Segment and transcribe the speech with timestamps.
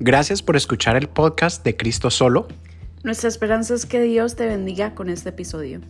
[0.00, 2.46] Gracias por escuchar el podcast de Cristo Solo.
[3.02, 5.80] Nuestra esperanza es que Dios te bendiga con este episodio.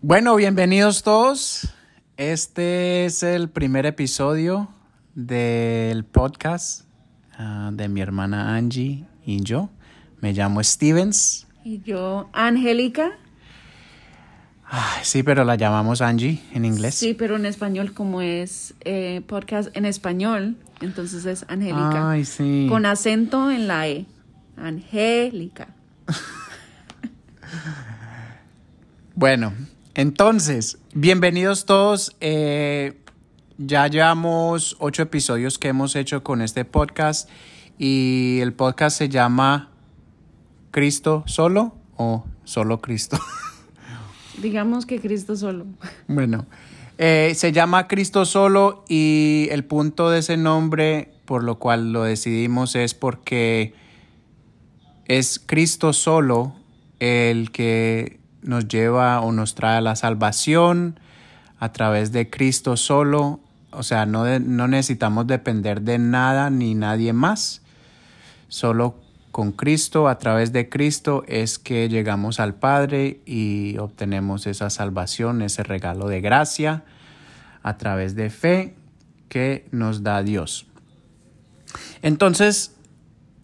[0.00, 1.68] Bueno, bienvenidos todos.
[2.16, 4.72] Este es el primer episodio
[5.14, 6.86] del podcast
[7.36, 9.68] ah, de mi hermana Angie y yo.
[10.20, 11.46] Me llamo Stevens.
[11.64, 13.12] Y yo, Angélica.
[14.64, 16.94] Ay, sí, pero la llamamos Angie en inglés.
[16.94, 22.10] Sí, pero en español, como es eh, podcast en español, entonces es Angélica.
[22.10, 22.66] Ay, sí.
[22.68, 24.06] Con acento en la E.
[24.56, 25.68] Angélica.
[29.20, 29.52] Bueno,
[29.96, 32.14] entonces, bienvenidos todos.
[32.20, 33.02] Eh,
[33.56, 37.28] ya llevamos ocho episodios que hemos hecho con este podcast
[37.78, 39.70] y el podcast se llama
[40.70, 43.18] Cristo solo o solo Cristo.
[44.42, 45.66] Digamos que Cristo solo.
[46.06, 46.46] Bueno,
[46.98, 52.04] eh, se llama Cristo solo y el punto de ese nombre por lo cual lo
[52.04, 53.74] decidimos es porque
[55.06, 56.54] es Cristo solo
[57.00, 60.98] el que nos lleva o nos trae la salvación
[61.58, 63.40] a través de Cristo solo.
[63.72, 67.60] O sea, no, de- no necesitamos depender de nada ni nadie más.
[68.48, 68.96] Solo
[69.38, 75.42] con Cristo, a través de Cristo, es que llegamos al Padre y obtenemos esa salvación,
[75.42, 76.82] ese regalo de gracia
[77.62, 78.74] a través de fe
[79.28, 80.66] que nos da Dios.
[82.02, 82.74] Entonces,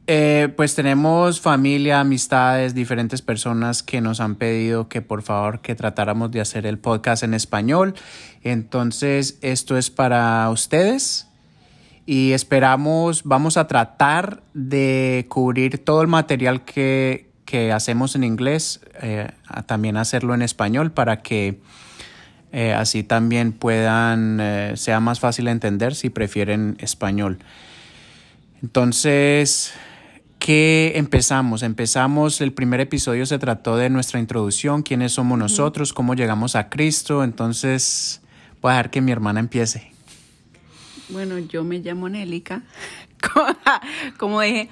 [0.09, 5.77] eh, pues tenemos familia, amistades, diferentes personas que nos han pedido que por favor que
[5.77, 7.95] tratáramos de hacer el podcast en español.
[8.43, 11.29] Entonces, esto es para ustedes
[12.07, 18.81] y esperamos, vamos a tratar de cubrir todo el material que, que hacemos en inglés,
[19.01, 21.61] eh, a también hacerlo en español para que
[22.53, 27.39] eh, así también puedan, eh, sea más fácil entender si prefieren español.
[28.63, 29.73] Entonces,
[30.39, 31.63] ¿qué empezamos?
[31.63, 36.69] Empezamos, el primer episodio se trató de nuestra introducción, quiénes somos nosotros, cómo llegamos a
[36.69, 37.25] Cristo.
[37.25, 38.21] Entonces,
[38.61, 39.94] voy a dejar que mi hermana empiece.
[41.11, 42.63] Bueno, yo me llamo Angélica.
[44.19, 44.69] Como dije,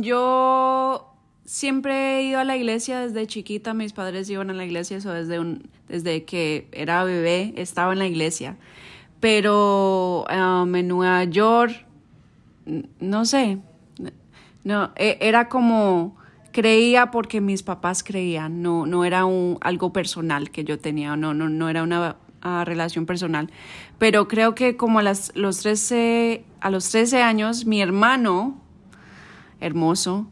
[0.00, 1.14] yo
[1.44, 3.74] siempre he ido a la iglesia desde chiquita.
[3.74, 7.98] Mis padres iban a la iglesia, eso desde, un, desde que era bebé estaba en
[7.98, 8.56] la iglesia.
[9.20, 11.84] Pero am, en Nueva York,
[13.00, 13.58] no sé,
[14.62, 16.16] no, e- era como
[16.52, 21.34] creía porque mis papás creían, no, no era un, algo personal que yo tenía, no,
[21.34, 23.50] no, no era una ah, relación personal.
[23.98, 28.60] Pero creo que como a, las, los 13, a los 13 años, mi hermano,
[29.60, 30.26] hermoso,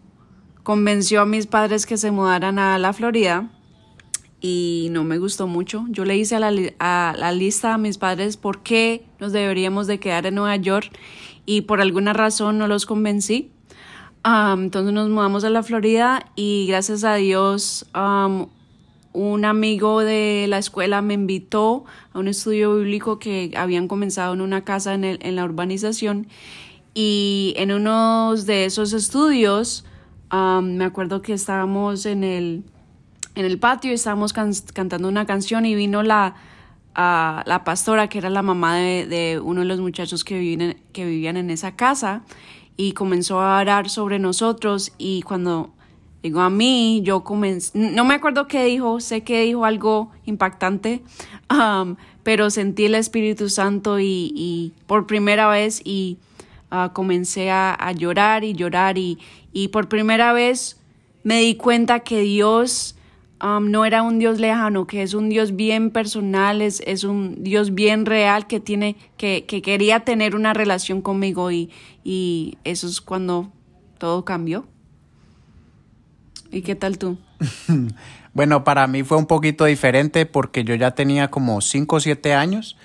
[0.62, 3.50] convenció a mis padres que se mudaran a la Florida
[4.40, 5.84] y no me gustó mucho.
[5.88, 9.86] Yo le hice a la, a la lista a mis padres por qué nos deberíamos
[9.86, 10.90] de quedar en Nueva York
[11.46, 13.52] y por alguna razón no los convencí.
[14.22, 17.86] Am, entonces nos mudamos a la Florida y gracias a Dios
[19.18, 24.42] un amigo de la escuela me invitó a un estudio bíblico que habían comenzado en
[24.42, 26.26] una casa en, el- en la urbanización
[26.94, 29.84] y en uno de esos estudios
[30.30, 32.64] me acuerdo que estábamos en el,
[33.34, 36.34] en el patio y estábamos can- cantando una canción y vino la,
[36.94, 41.06] la pastora que era la mamá de, de uno de los muchachos que vivían, que
[41.06, 42.22] vivían en esa casa
[42.76, 45.72] y comenzó a orar sobre nosotros y cuando
[46.22, 51.02] llegó a mí yo comencé, no me acuerdo qué dijo, sé que dijo algo impactante,
[51.50, 56.18] um, pero sentí el Espíritu Santo y, y por primera vez y
[56.70, 59.18] ah, comencé a, a llorar y llorar y,
[59.52, 60.78] y por primera vez
[61.22, 62.96] me di cuenta que Dios
[63.42, 67.42] um, no era un Dios lejano, que es un Dios bien personal, es, es un
[67.42, 71.70] Dios bien real que tiene, que, que quería tener una relación conmigo y,
[72.04, 73.50] y eso es cuando
[73.98, 74.66] todo cambió.
[76.56, 77.18] ¿Y qué tal tú?
[78.32, 82.34] Bueno, para mí fue un poquito diferente porque yo ya tenía como 5 o 7
[82.34, 82.76] años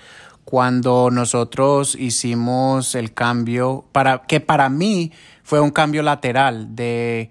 [0.46, 7.28] cuando nosotros hicimos el cambio, para, que para mí fue un cambio lateral de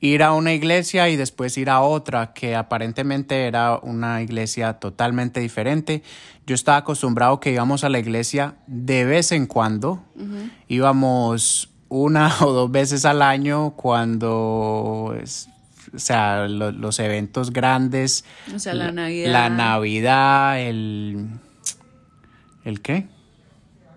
[0.00, 5.40] ir a una iglesia y después ir a otra que aparentemente era una iglesia totalmente
[5.40, 6.02] diferente.
[6.46, 10.02] Yo estaba acostumbrado que íbamos a la iglesia de vez en cuando,
[10.66, 15.49] íbamos una o dos veces al año cuando es-
[15.94, 18.24] o sea, lo- los eventos grandes.
[18.54, 19.32] O sea, la Navidad.
[19.32, 21.28] La Navidad, el...
[22.64, 23.06] ¿El qué?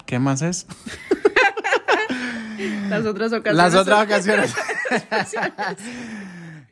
[0.06, 0.66] ¿Qué más es?
[2.90, 3.58] Las otras ocasiones.
[3.58, 4.54] Las otras ocasiones.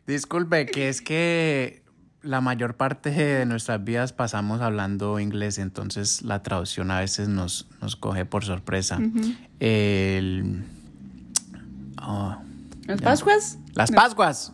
[0.08, 1.84] Disculpe, que es que
[2.22, 7.68] la mayor parte de nuestras vidas pasamos hablando inglés, entonces la traducción a veces nos,
[7.82, 9.00] nos coge por sorpresa.
[9.60, 10.64] El...
[12.02, 12.38] oh,
[12.86, 13.06] ¿Las ya.
[13.06, 13.58] Pascuas?
[13.74, 14.54] Las Pascuas.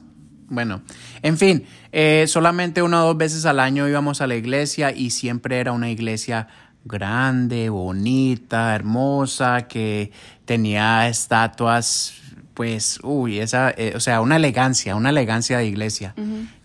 [0.49, 0.81] Bueno,
[1.21, 5.09] en fin, eh, solamente una o dos veces al año íbamos a la iglesia y
[5.09, 6.47] siempre era una iglesia
[6.85, 10.11] grande, bonita, hermosa, que
[10.45, 12.13] tenía estatuas,
[12.53, 16.15] pues, uy, esa, eh, o sea, una elegancia, una elegancia de iglesia,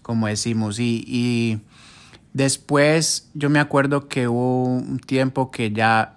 [0.03, 0.79] como decimos.
[0.79, 1.61] Y, y
[2.33, 6.15] después yo me acuerdo que hubo un tiempo que ya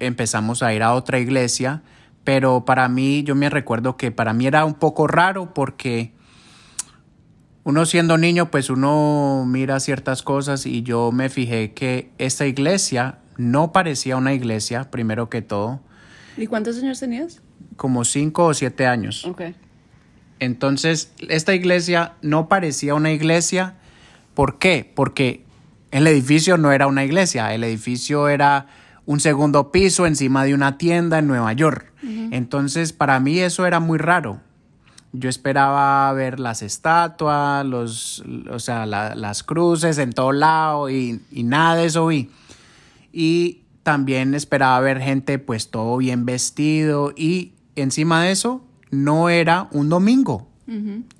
[0.00, 1.82] empezamos a ir a otra iglesia,
[2.24, 6.13] pero para mí, yo me recuerdo que para mí era un poco raro porque
[7.64, 13.18] uno siendo niño, pues uno mira ciertas cosas y yo me fijé que esta iglesia
[13.36, 15.80] no parecía una iglesia, primero que todo,
[16.36, 17.40] ¿Y cuántos años tenías?
[17.76, 19.24] como cinco o siete años.
[19.24, 19.42] Ok.
[20.40, 23.74] Entonces, esta iglesia no parecía una iglesia.
[24.34, 24.90] ¿Por qué?
[24.94, 25.44] Porque
[25.90, 28.66] el edificio no era una iglesia, el edificio era
[29.06, 31.92] un segundo piso encima de una tienda en Nueva York.
[32.02, 34.40] Entonces, para mí eso era muy raro.
[35.16, 41.20] Yo esperaba ver las estatuas, los, o sea, la- las cruces en todo lado y,
[41.30, 42.30] y nada de eso vi.
[43.12, 49.68] Y también esperaba ver gente pues todo bien vestido y encima de eso no era
[49.70, 50.48] un domingo.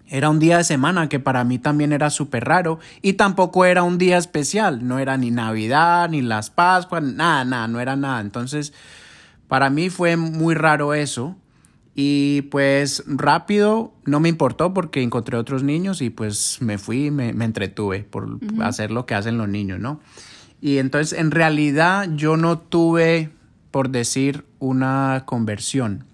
[0.08, 3.82] Era un día de semana que para mí también era súper raro y tampoco era
[3.82, 8.20] un día especial, no era ni Navidad, ni las Pascuas, nada, nada, no era nada.
[8.20, 8.72] Entonces,
[9.46, 11.36] para mí fue muy raro eso
[11.94, 17.32] y pues rápido no me importó porque encontré otros niños y pues me fui, me,
[17.32, 20.00] me entretuve por hacer lo que hacen los niños, ¿no?
[20.60, 23.30] Y entonces en realidad yo no tuve,
[23.70, 26.04] por decir, una conversión.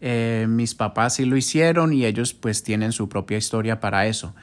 [0.00, 4.34] Eh, mis papás sí lo hicieron y ellos pues tienen su propia historia para eso.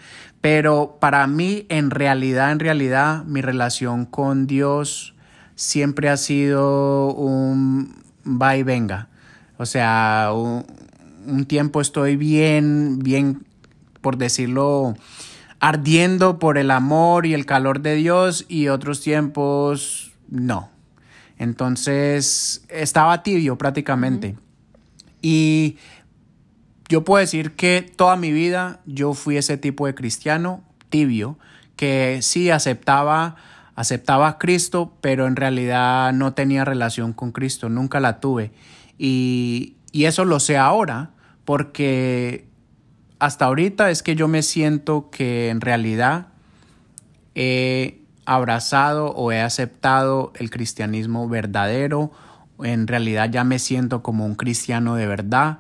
[0.42, 5.16] Pero para mí, en realidad, en realidad, mi relación con Dios
[5.56, 7.96] siempre ha sido un
[8.26, 9.10] va y venga.
[9.58, 10.66] O sea, un,
[11.26, 13.46] un tiempo estoy bien, bien,
[14.02, 14.96] por decirlo,
[15.60, 20.70] ardiendo por el amor y el calor de Dios y otros tiempos no.
[21.38, 24.38] Entonces, estaba tibio prácticamente.
[25.22, 25.78] Y
[26.88, 31.38] yo puedo decir que toda mi vida yo fui ese tipo de cristiano tibio
[31.76, 33.36] que sí aceptaba
[33.76, 38.52] aceptaba a Cristo, pero en realidad no tenía relación con Cristo, nunca la tuve.
[38.98, 41.12] Y, y eso lo sé ahora
[41.46, 42.46] porque
[43.20, 46.28] hasta ahorita es que yo me siento que en realidad
[47.36, 52.12] he abrazado o he aceptado el cristianismo verdadero.
[52.64, 55.60] En realidad ya me siento como un cristiano de verdad.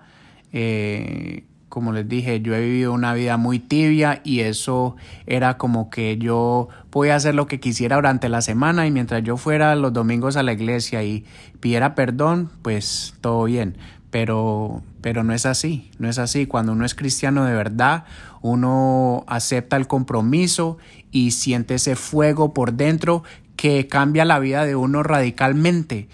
[0.51, 1.43] Eh,
[1.75, 4.95] como les dije, yo he vivido una vida muy tibia y eso
[5.27, 9.36] era como que yo podía hacer lo que quisiera durante la semana y mientras yo
[9.36, 11.25] fuera los domingos a la iglesia y
[11.60, 13.77] pidiera perdón, pues todo bien.
[14.10, 16.45] Pero, pero no es así, no es así.
[16.45, 18.06] Cuando uno es cristiano de verdad,
[18.42, 20.78] uno acepta el compromiso
[21.12, 23.24] y siente ese fuego por dentro
[23.57, 26.07] que cambia la vida de uno radicalmente,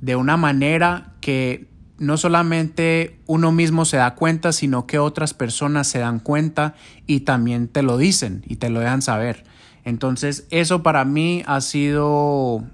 [0.00, 1.68] de una manera que
[1.98, 6.74] no solamente uno mismo se da cuenta, sino que otras personas se dan cuenta
[7.06, 9.44] y también te lo dicen y te lo dejan saber.
[9.84, 12.64] Entonces, eso para mí ha sido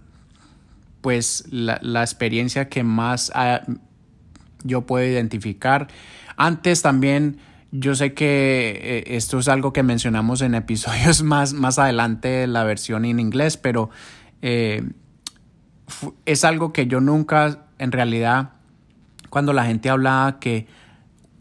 [1.01, 3.63] pues la, la experiencia que más ha,
[4.65, 5.89] yo puedo identificar.
[6.37, 7.39] Antes también
[7.73, 12.65] yo sé que eh, esto es algo que mencionamos en episodios más, más adelante, la
[12.65, 13.91] versión en inglés, pero
[14.43, 14.83] eh,
[16.25, 18.53] es algo que yo nunca en realidad
[19.31, 20.67] cuando la gente hablaba que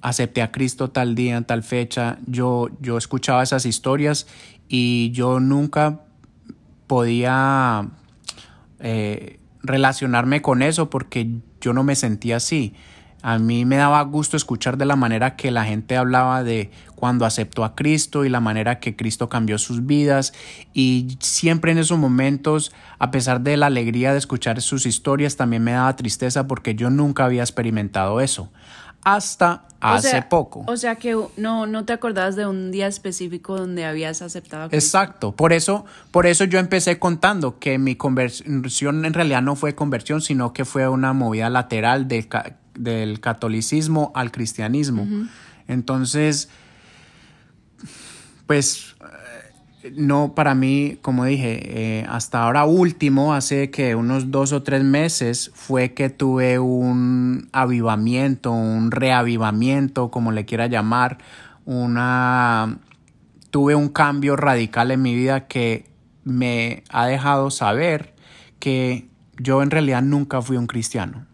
[0.01, 4.27] acepté a Cristo tal día, en tal fecha, yo, yo escuchaba esas historias
[4.69, 6.01] y yo nunca
[6.87, 7.89] podía
[8.79, 11.29] eh, relacionarme con eso porque
[11.59, 12.73] yo no me sentía así.
[13.21, 17.25] A mí me daba gusto escuchar de la manera que la gente hablaba de cuando
[17.25, 20.33] aceptó a Cristo y la manera que Cristo cambió sus vidas.
[20.73, 25.63] Y siempre en esos momentos, a pesar de la alegría de escuchar sus historias, también
[25.63, 28.51] me daba tristeza porque yo nunca había experimentado eso.
[29.03, 30.63] Hasta hace sea, poco.
[30.67, 34.69] O sea que no, no te acordabas de un día específico donde habías aceptado a
[34.69, 34.85] Cristo.
[34.85, 39.75] Exacto, por eso, por eso yo empecé contando que mi conversión en realidad no fue
[39.75, 42.27] conversión, sino que fue una movida lateral de,
[42.79, 45.03] del catolicismo al cristianismo.
[45.03, 45.29] Uh -huh.
[45.67, 46.49] Entonces,
[48.47, 48.95] pues
[49.95, 54.83] no, para mí, como dije, eh, hasta ahora último, hace que unos dos o tres
[54.83, 61.19] meses fue que tuve un avivamiento, un reavivamiento, como le quiera llamar,
[61.65, 62.79] una,
[63.51, 65.85] tuve un cambio radical en mi vida que
[66.23, 68.13] me ha dejado saber
[68.59, 69.07] que
[69.37, 71.28] yo en realidad nunca fui un cristiano.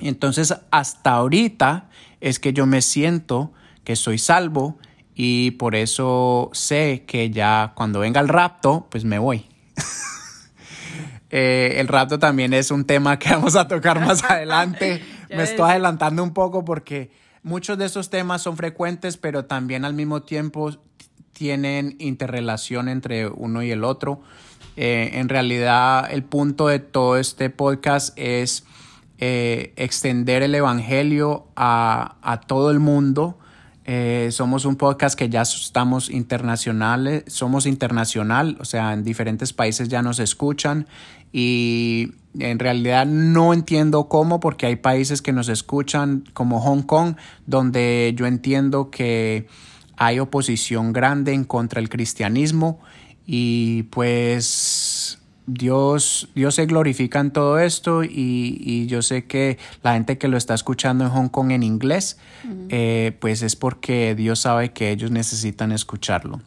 [0.00, 1.88] Entonces, hasta ahorita
[2.20, 3.52] es que yo me siento
[3.84, 4.78] que soy salvo
[5.14, 9.46] y por eso sé que ya cuando venga el rapto, pues me voy.
[11.32, 15.00] Eh, el rapto también es un tema que vamos a tocar más adelante.
[15.30, 17.12] me estoy adelantando un poco porque
[17.44, 20.76] muchos de esos temas son frecuentes, pero también al mismo tiempo
[21.32, 24.22] tienen interrelación entre uno y el otro.
[24.76, 28.64] Eh, en realidad, el punto de todo este podcast es
[29.22, 33.38] eh, extender el Evangelio a, a todo el mundo.
[33.84, 39.88] Eh, somos un podcast que ya estamos internacionales, somos internacional, o sea, en diferentes países
[39.88, 40.86] ya nos escuchan
[41.32, 47.16] y en realidad no entiendo cómo porque hay países que nos escuchan como Hong Kong,
[47.46, 49.48] donde yo entiendo que
[49.96, 52.80] hay oposición grande en contra del cristianismo
[53.26, 54.46] y pues
[55.46, 60.36] Dios, Dios se glorifica en todo esto y, yo sé que la gente que lo
[60.36, 62.18] está escuchando en Hong Kong en inglés,
[62.68, 66.40] eh, pues es porque Dios sabe que ellos necesitan escucharlo.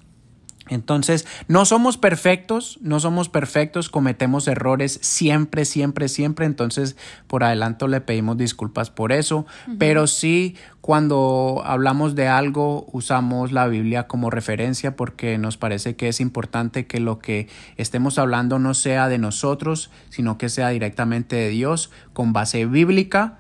[0.73, 6.45] Entonces, no somos perfectos, no somos perfectos, cometemos errores siempre, siempre, siempre.
[6.45, 6.95] Entonces,
[7.27, 9.45] por adelanto le pedimos disculpas por eso,
[9.77, 16.09] pero sí, cuando hablamos de algo, usamos la Biblia como referencia porque nos parece que
[16.09, 21.37] es importante que lo que estemos hablando no sea de nosotros, sino que sea directamente
[21.37, 23.39] de Dios, con base bíblica.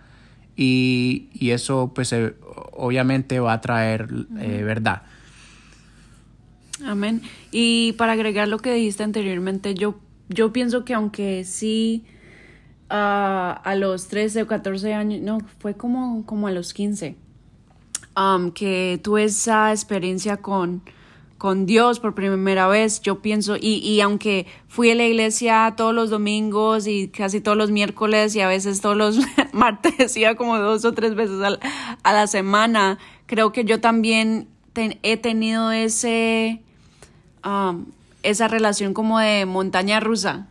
[0.55, 2.35] Y, eso, pues, eh,
[2.71, 4.07] obviamente va a traer
[4.39, 5.01] eh, verdad.
[6.85, 7.21] Amén.
[7.51, 9.95] Y para agregar lo que dijiste anteriormente, yo,
[10.29, 12.03] yo pienso que aunque sí
[12.89, 17.15] ah, a los 13 o 14 años, no, fue como, como a los 15,
[18.17, 20.81] um, que tuve esa experiencia con,
[21.37, 25.93] con Dios por primera vez, yo pienso, y, y aunque fui a la iglesia todos
[25.93, 29.19] los domingos y casi todos los miércoles y a veces todos los
[29.53, 35.17] martes, iba como dos o tres veces a la, semana, creo que yo también he
[35.17, 36.61] tenido ese
[38.23, 40.47] esa relación como de montaña rusa,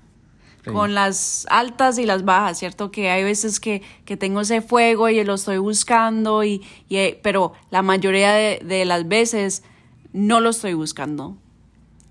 [0.65, 2.93] con las altas y las bajas, ¿cierto?
[2.93, 7.21] Que hay veces que, que tengo ese fuego y lo estoy buscando, y, y eh,
[7.21, 9.65] pero la mayoría de, de, las veces
[10.13, 11.37] no lo estoy buscando,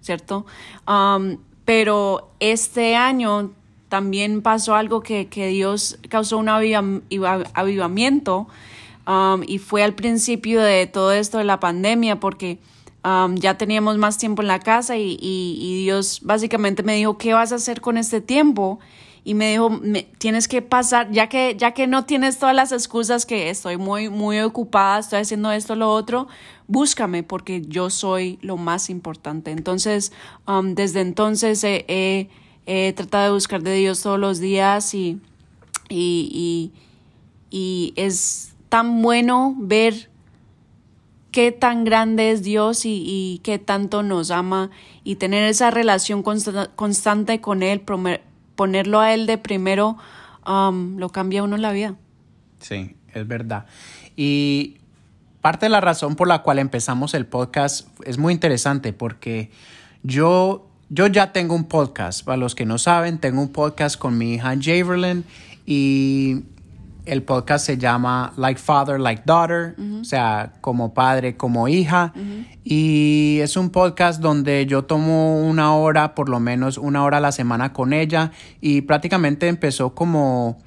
[0.02, 0.46] ¿cierto?
[1.64, 3.52] pero este año
[3.88, 8.48] también pasó algo que, que Dios causó un avivamiento
[9.48, 12.58] y fue al principio de todo esto de la pandemia porque
[13.04, 17.52] ya teníamos más tiempo en la casa y, y, Dios básicamente me dijo, ¿qué vas
[17.52, 18.80] a hacer con este tiempo?
[19.24, 19.80] Y me dijo,
[20.18, 24.10] tienes que pasar, ya que, ya que no tienes todas las excusas que estoy muy,
[24.10, 26.28] muy ocupada, estoy haciendo esto, lo otro,
[26.68, 29.52] búscame porque yo soy lo más importante.
[29.52, 30.12] Entonces,
[30.64, 32.30] desde entonces he,
[32.66, 35.20] he, tratado de buscar de Dios todos los días y,
[35.90, 36.72] y,
[37.50, 40.11] y es tan bueno ver
[41.32, 44.70] qué tan grande es Dios y, qué tanto nos ama
[45.04, 47.82] y tener esa relación constante con Él,
[48.56, 49.98] ponerlo a Él de primero,
[50.46, 51.96] um, lo cambia uno la vida.
[52.60, 53.66] Sí, es verdad.
[54.16, 54.78] Y
[55.42, 59.50] parte de la razón por la cual empezamos el podcast es muy interesante porque
[60.04, 62.24] yo, yo ya tengo un podcast.
[62.24, 65.24] Para los que no saben, tengo un podcast con mi hija Javerlyn
[65.66, 66.44] y
[67.12, 72.14] el podcast se llama Like Father, Like Daughter, o sea, como padre, como hija.
[72.64, 77.20] Y es un podcast donde yo tomo una hora, por lo menos una hora a
[77.20, 78.32] la semana con ella.
[78.62, 80.60] Y prácticamente empezó como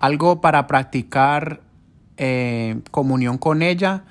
[0.00, 1.60] algo para practicar
[2.16, 4.02] eh, comunión con ella.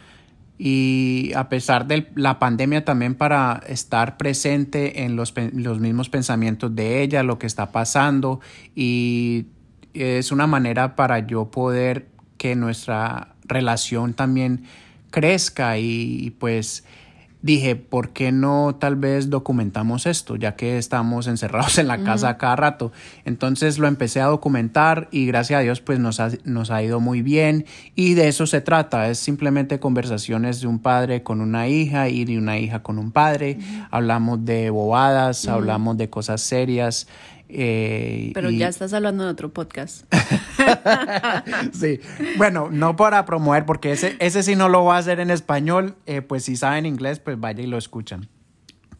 [0.57, 6.73] Y a pesar de la pandemia también para estar presente en los, los mismos pensamientos
[6.73, 8.39] de ella, lo que está pasando
[8.73, 9.47] y
[9.93, 12.07] es una manera para yo poder
[12.38, 14.65] que nuestra relación también
[15.12, 16.83] crezca y, pues
[17.43, 20.38] dije, ¿por qué no tal vez documentamos esto?
[20.38, 22.91] Ya que estamos encerrados en la casa cada rato.
[23.25, 27.01] Entonces lo empecé a documentar y gracias a Dios pues nos ha, nos ha ido
[27.01, 29.09] muy bien y de eso se trata.
[29.09, 33.12] Es simplemente conversaciones de un padre con una hija y de una hija con un
[33.12, 33.59] padre.
[33.91, 37.07] Hablamos de bobadas, hablamos de cosas serias.
[37.55, 40.12] Eh, Pero ya estás hablando de otro podcast.
[41.72, 42.00] sí,
[42.38, 45.95] bueno, no para promover, porque ese, ese sí no lo va a hacer en español,
[46.07, 48.27] eh, pues si saben inglés, pues vaya y lo escuchan.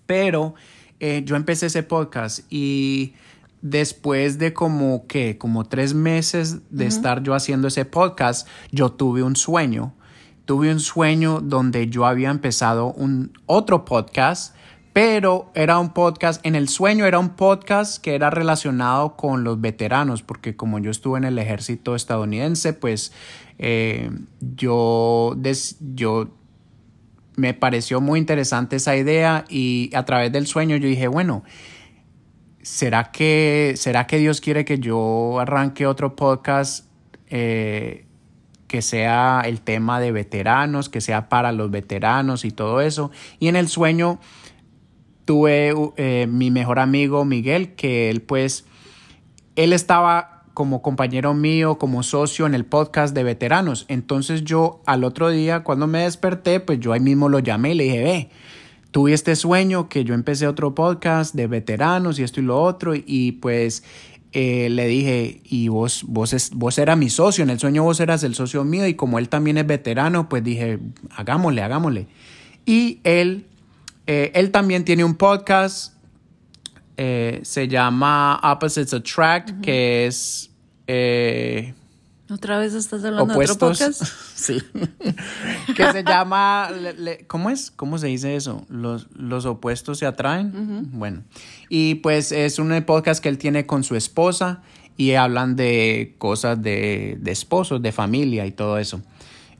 [0.05, 0.53] Pero
[1.00, 3.15] eh, yo empecé ese podcast y
[3.63, 9.24] después de como que, como tres meses de estar yo haciendo ese podcast, yo tuve
[9.24, 9.95] un sueño.
[10.45, 14.55] Tuve un sueño donde yo había empezado un otro podcast,
[14.93, 19.59] pero era un podcast, en el sueño era un podcast que era relacionado con los
[19.59, 23.12] veteranos, porque como yo estuve en el ejército estadounidense, pues
[23.57, 25.35] eh, yo,
[25.79, 26.29] yo
[27.35, 31.43] me pareció muy interesante esa idea y a través del sueño yo dije, bueno,
[32.62, 36.85] ¿será que, ¿será que Dios quiere que yo arranque otro podcast
[37.29, 38.05] eh,
[38.67, 43.09] que sea el tema de veteranos, que sea para los veteranos y todo eso?
[43.39, 44.19] Y en el sueño
[45.25, 48.65] tuve eh, mi mejor amigo Miguel, que él pues,
[49.55, 53.85] él estaba como compañero mío, como socio en el podcast de veteranos.
[53.87, 57.75] Entonces yo al otro día, cuando me desperté, pues yo ahí mismo lo llamé y
[57.75, 58.29] le dije, ve,
[58.91, 62.93] tuve este sueño que yo empecé otro podcast de veteranos y esto y lo otro
[62.95, 63.83] y pues
[64.33, 67.99] eh, le dije, y vos, vos, es, vos eras mi socio, en el sueño vos
[67.99, 70.79] eras el socio mío y como él también es veterano, pues dije,
[71.15, 72.07] hagámosle, hagámosle.
[72.65, 73.45] Y él,
[74.07, 75.93] eh, él también tiene un podcast
[76.95, 80.51] eh, se llama Opposites Attract, que es...
[80.88, 81.74] Eh,
[82.29, 84.03] ¿Otra vez estás hablando de otro podcast?
[84.36, 84.62] sí.
[85.75, 86.69] que se llama...
[87.27, 87.72] ¿Cómo es?
[87.72, 88.65] ¿Cómo se dice eso?
[88.69, 90.89] ¿Los, los opuestos se atraen?
[90.91, 91.24] Bueno.
[91.69, 94.62] Y pues es un podcast que él tiene con su esposa
[94.95, 99.01] y hablan de cosas de, de esposos, de familia y todo eso.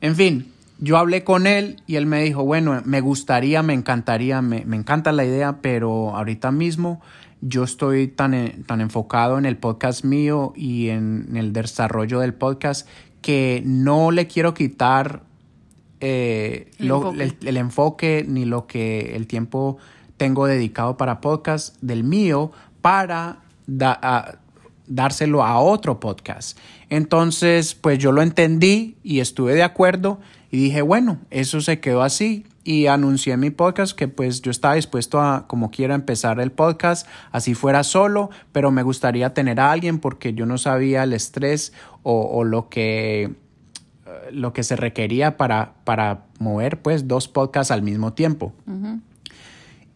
[0.00, 4.42] En fin, yo hablé con él y él me dijo, bueno, me gustaría, me encantaría,
[4.42, 7.00] me, me encanta la idea, pero ahorita mismo
[7.46, 12.88] yo estoy tan, tan enfocado en el podcast mío y en, el desarrollo del podcast
[13.20, 15.22] que no le quiero quitar
[16.00, 18.24] eh, el, enfoque.
[18.26, 19.76] ni lo que el tiempo
[20.16, 22.50] tengo dedicado para podcast del mío
[22.80, 23.40] para
[24.86, 26.58] dárselo a otro podcast.
[26.88, 30.18] Entonces, pues yo lo entendí y estuve de acuerdo
[30.54, 34.76] y dije, bueno, eso se quedó así y anuncié mi podcast que pues yo estaba
[34.76, 39.72] dispuesto a como quiera empezar el podcast así fuera solo pero me gustaría tener a
[39.72, 41.72] alguien porque yo no sabía el estrés
[42.04, 43.32] o, lo que eh,
[44.30, 48.52] lo que se requería para, para mover pues dos podcasts al mismo tiempo.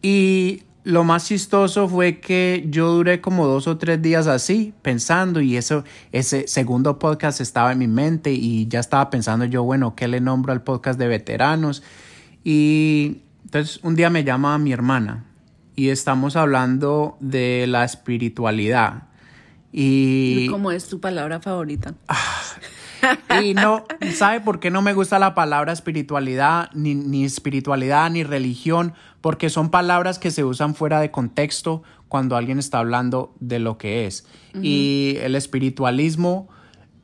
[0.01, 5.39] Y lo más chistoso fue que yo duré como dos o tres días así pensando
[5.39, 9.95] y eso ese segundo podcast estaba en mi mente y ya estaba pensando yo bueno
[9.95, 11.83] qué le nombro al podcast de veteranos
[12.43, 15.25] y entonces un día me llama mi hermana
[15.75, 19.03] y estamos hablando de la espiritualidad.
[19.71, 20.47] Y...
[20.49, 21.93] ¿Cómo es tu palabra favorita?
[23.41, 28.23] y no, ¿sabe por qué no me gusta la palabra espiritualidad, ni, ni espiritualidad, ni
[28.23, 28.93] religión?
[29.21, 33.77] Porque son palabras que se usan fuera de contexto cuando alguien está hablando de lo
[33.77, 34.25] que es.
[34.61, 36.49] Y el espiritualismo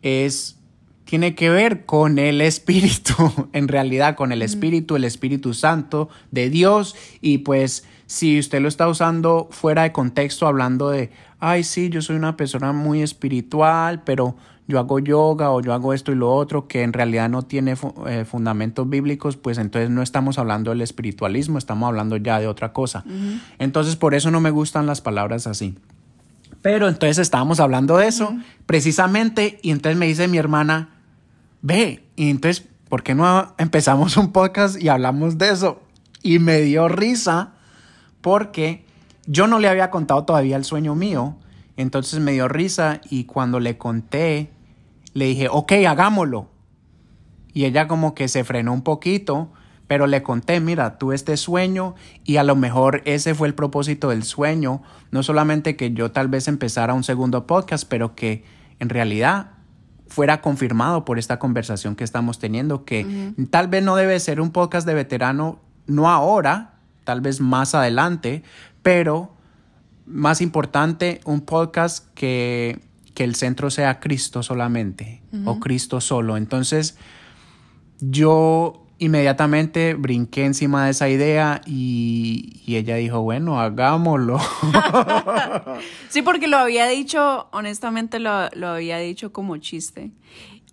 [0.02, 0.60] es
[1.06, 3.14] tiene que ver con el Espíritu,
[3.54, 6.96] en realidad con el Espíritu, el Espíritu Santo de Dios.
[7.22, 12.02] Y pues si usted lo está usando fuera de contexto, hablando de, ay, sí, yo
[12.02, 14.36] soy una persona muy espiritual, pero
[14.68, 17.76] yo hago yoga o yo hago esto y lo otro, que en realidad no tiene
[18.08, 22.74] eh, fundamentos bíblicos, pues entonces no estamos hablando del espiritualismo, estamos hablando ya de otra
[22.74, 23.04] cosa.
[23.60, 25.78] Entonces por eso no me gustan las palabras así.
[26.62, 30.90] Pero entonces estábamos hablando de eso, precisamente, y entonces me dice mi hermana,
[31.62, 35.84] ve, y entonces, ¿por qué no empezamos un podcast y hablamos de eso?
[36.24, 37.54] Y me dio risa
[38.22, 38.84] porque
[39.28, 41.36] yo no le había contado todavía el sueño mío,
[41.78, 44.50] entonces me dio risa y cuando le conté,
[45.16, 46.50] le dije, ok, hagámoslo.
[47.54, 49.50] Y ella como que se frenó un poquito,
[49.88, 54.10] pero le conté, mira, tuve este sueño y a lo mejor ese fue el propósito
[54.10, 58.44] del sueño, no solamente que yo tal vez empezara un segundo podcast, pero que
[58.80, 59.52] en realidad
[60.08, 64.52] fuera confirmado por esta conversación que estamos teniendo, que tal vez no debe ser un
[64.52, 66.74] podcast de veterano, no ahora,
[67.06, 68.44] tal vez más adelante,
[68.84, 69.34] pero
[70.06, 72.82] más importante, un podcast que,
[73.16, 76.38] que el centro sea Cristo solamente o Cristo solo.
[76.38, 76.98] Entonces,
[78.00, 84.38] yo inmediatamente brinqué encima de esa idea y, ella dijo, bueno, hagámoslo.
[86.10, 90.12] sí, porque lo había dicho, honestamente lo, había dicho como chiste.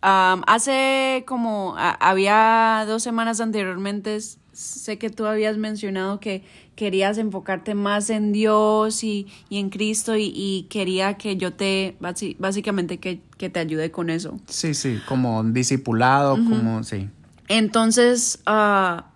[0.03, 4.19] hace como, había dos semanas anteriormente,
[4.53, 6.43] sé que tú habías mencionado que
[6.83, 11.97] querías enfocarte más en Dios y, en Cristo y, quería que yo te,
[12.41, 14.41] básicamente que, te ayude con eso.
[14.49, 17.09] Sí, sí, como discipulado, como, sí.
[17.47, 19.13] Entonces, ah,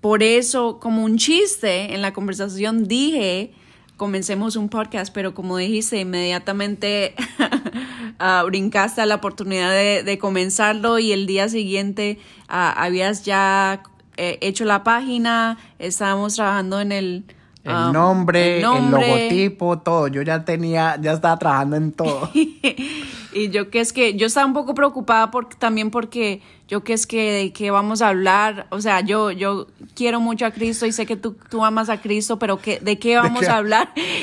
[0.00, 3.52] por eso, como un chiste en la conversación, dije,
[3.96, 7.16] comencemos un podcast, pero como dijiste, inmediatamente
[8.20, 13.82] ah, brincaste a la oportunidad de, comenzarlo y el día siguiente ah, habías ya
[14.16, 17.24] eh, hecho la página, estábamos trabajando en el...
[17.64, 20.06] El um, nombre, el, logotipo, todo.
[20.06, 22.30] Yo ya tenía, ya estaba trabajando en todo.
[23.36, 26.92] y yo que es que, yo estaba un poco preocupada porque, también porque yo que
[26.92, 30.86] es que de qué vamos a hablar, o sea, yo, yo quiero mucho a Cristo
[30.86, 33.92] y sé que tú, tú amas a Cristo, pero que, ¿de qué vamos a hablar?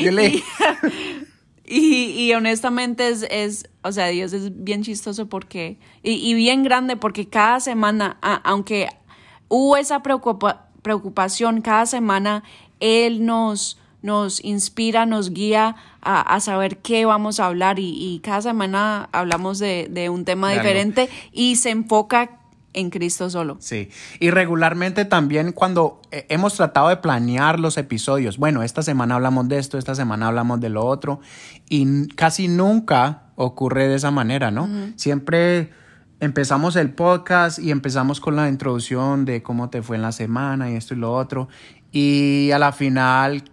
[1.65, 6.63] y, y, honestamente es, es, o sea, Dios es bien chistoso porque, y, y bien
[6.63, 8.89] grande porque cada semana, aunque
[9.47, 12.43] hubo esa preocupación cada semana,
[12.79, 19.09] Él nos, nos inspira, nos guía a, saber qué vamos a hablar y, cada semana
[19.11, 22.39] hablamos de, un tema diferente y se enfoca
[22.73, 23.57] en Cristo solo.
[23.59, 29.15] Sí, y regularmente también cuando eh, hemos tratado de planear los episodios, bueno, esta semana
[29.15, 31.19] hablamos de esto, esta semana hablamos de lo otro,
[31.69, 34.69] y casi nunca ocurre de esa manera, ¿no?
[34.95, 35.71] Siempre
[36.23, 40.71] empezamos el podcast y empezamos con la introducción de cómo te fue en la semana
[40.71, 41.49] y esto y lo otro.
[41.91, 43.43] Y a la final,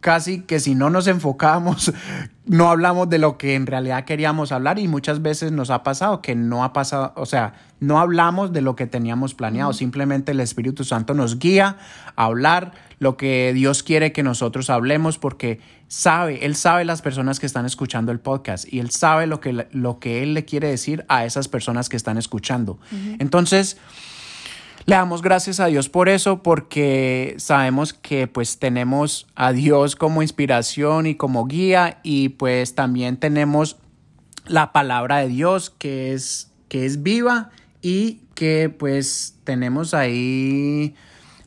[0.00, 1.92] casi que si no nos enfocamos,
[2.44, 6.22] no hablamos de lo que en realidad queríamos hablar y muchas veces nos ha pasado
[6.22, 10.40] que no ha pasado, o sea, no hablamos de lo que teníamos planeado, simplemente el
[10.40, 11.76] Espíritu Santo nos guía
[12.16, 15.60] a hablar lo que Dios quiere que nosotros hablemos porque
[15.92, 19.66] sabe, Él sabe las personas que están escuchando el podcast y Él sabe lo que,
[19.72, 22.78] lo que Él le quiere decir a esas personas que están escuchando.
[23.18, 23.76] Entonces,
[24.86, 30.22] le damos gracias a Dios por eso, porque sabemos que pues tenemos a Dios como
[30.22, 33.76] inspiración y como guía y pues también tenemos
[34.46, 37.50] la palabra de Dios que es, que es viva
[37.82, 40.94] y que pues tenemos ahí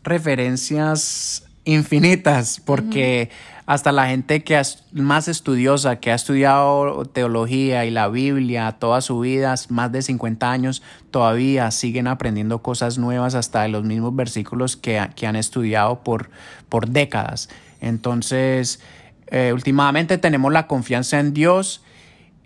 [0.03, 3.31] referencias infinitas porque
[3.65, 9.01] hasta la gente que es más estudiosa, que ha estudiado teología y la Biblia toda
[9.01, 14.15] su vida, más de 50 años, todavía siguen aprendiendo cosas nuevas hasta de los mismos
[14.15, 16.29] versículos que, han estudiado por,
[16.69, 17.49] por décadas.
[17.81, 18.79] Entonces,
[19.27, 21.81] eh, últimamente tenemos la confianza en Dios.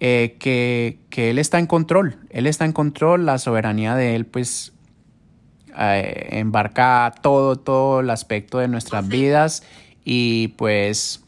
[0.01, 4.25] Eh, que, que, Él está en control, Él está en control, la soberanía de Él
[4.25, 4.71] pues
[5.77, 9.63] eh, embarca todo, todo el aspecto de nuestras vidas
[10.03, 11.23] y pues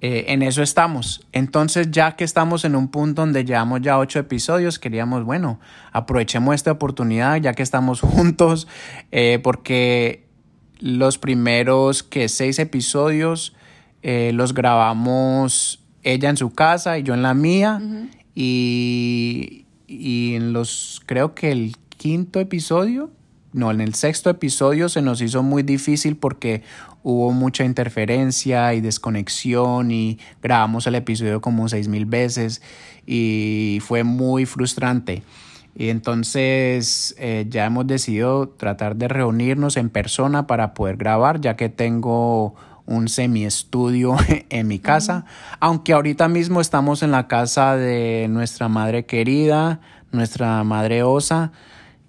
[0.00, 1.26] eh, en eso estamos.
[1.32, 5.58] Entonces ya que estamos en un punto donde llevamos ya ocho episodios, queríamos, bueno,
[5.92, 8.68] aprovechemos esta oportunidad ya que estamos juntos,
[9.10, 10.24] eh, porque
[10.80, 13.54] los primeros que seis episodios
[14.02, 17.80] eh, los grabamos ella en su casa y yo en la mía.
[18.34, 23.10] y, y en los, creo que el quinto episodio,
[23.52, 26.62] no, en el sexto episodio se nos hizo muy difícil porque
[27.10, 32.60] hubo mucha interferencia y desconexión y grabamos el episodio como seis mil veces
[33.06, 35.22] y fue muy frustrante.
[35.74, 41.56] Y entonces eh, ya hemos decidido tratar de reunirnos en persona para poder grabar, ya
[41.56, 44.14] que tengo un semi estudio
[44.50, 45.24] en mi casa,
[45.60, 49.80] aunque ahorita mismo estamos en la casa de nuestra madre querida,
[50.12, 51.52] nuestra madre Osa,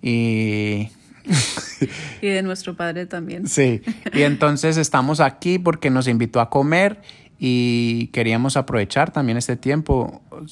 [0.01, 0.89] y
[2.21, 3.47] y de nuestro padre también.
[3.47, 3.81] Sí,
[4.13, 7.01] y entonces estamos aquí porque nos invitó a comer
[7.39, 10.21] y queríamos aprovechar también este tiempo.
[10.29, 10.45] O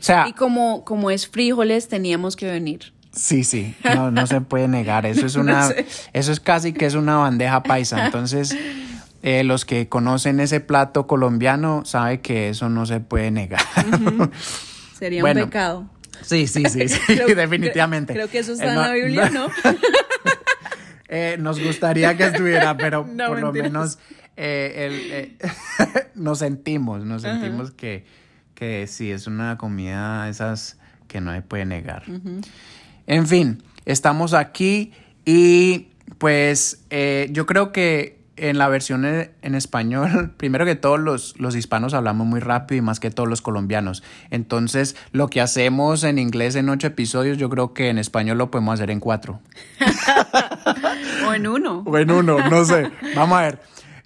[0.00, 2.92] sea, y como, como es frijoles, teníamos que venir.
[3.12, 5.04] Sí, sí, no, no se puede negar.
[5.04, 5.70] Eso es una,
[6.12, 8.06] eso es casi que es una bandeja paisa.
[8.06, 8.56] Entonces,
[9.22, 13.60] eh, los que conocen ese plato colombiano saben que eso no se puede negar.
[14.98, 15.86] Sería un pecado.
[16.20, 16.78] Sí, sí, sí,
[17.34, 18.12] definitivamente.
[18.12, 19.48] Creo que eso está eh, en la Biblia, ¿no?
[21.14, 23.98] Eh, nos gustaría que estuviera, pero por lo menos
[24.34, 25.36] eh,
[26.14, 28.06] nos sentimos, nos sentimos que,
[28.54, 32.04] que sí, es una comida esas que no se puede negar.
[33.06, 34.94] En fin, estamos aquí
[35.26, 36.86] y pues
[37.28, 42.26] yo creo que en la versión en español, primero que todos los, los, hispanos hablamos
[42.26, 44.02] muy rápido y más que todos los colombianos.
[44.30, 48.50] Entonces, lo que hacemos en inglés en ocho episodios, yo creo que en español lo
[48.50, 49.40] podemos hacer en cuatro.
[51.28, 51.84] o en uno.
[51.86, 52.90] O en uno, no sé.
[53.14, 53.60] Vamos a ver.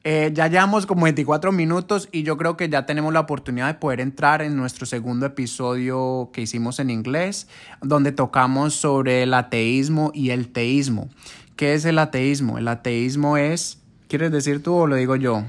[0.04, 3.74] Eh, ya llevamos como 24 minutos y yo creo que ya tenemos la oportunidad de
[3.74, 7.48] poder entrar en nuestro segundo episodio que hicimos en inglés,
[7.80, 11.08] donde tocamos sobre el ateísmo y el teísmo.
[11.56, 12.58] ¿Qué es el ateísmo?
[12.58, 15.44] El ateísmo es ¿Quieres decir tú o lo digo yo?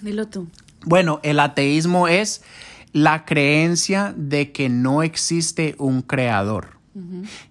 [0.00, 0.48] Dilo tú.
[0.84, 2.42] Bueno, el ateísmo es
[2.92, 6.76] la creencia de que no existe un creador.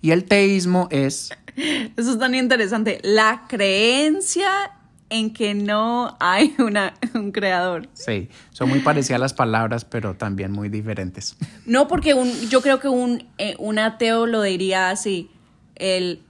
[0.01, 1.31] Y el teísmo es...
[1.95, 2.99] Eso es tan interesante.
[3.03, 4.71] La creencia
[5.09, 7.87] en que no hay una, un creador.
[7.93, 11.35] Sí, son muy parecidas las palabras, pero también muy diferentes.
[11.65, 15.31] No, porque un, yo creo que un, eh, un ateo lo diría así,
[15.75, 16.21] el,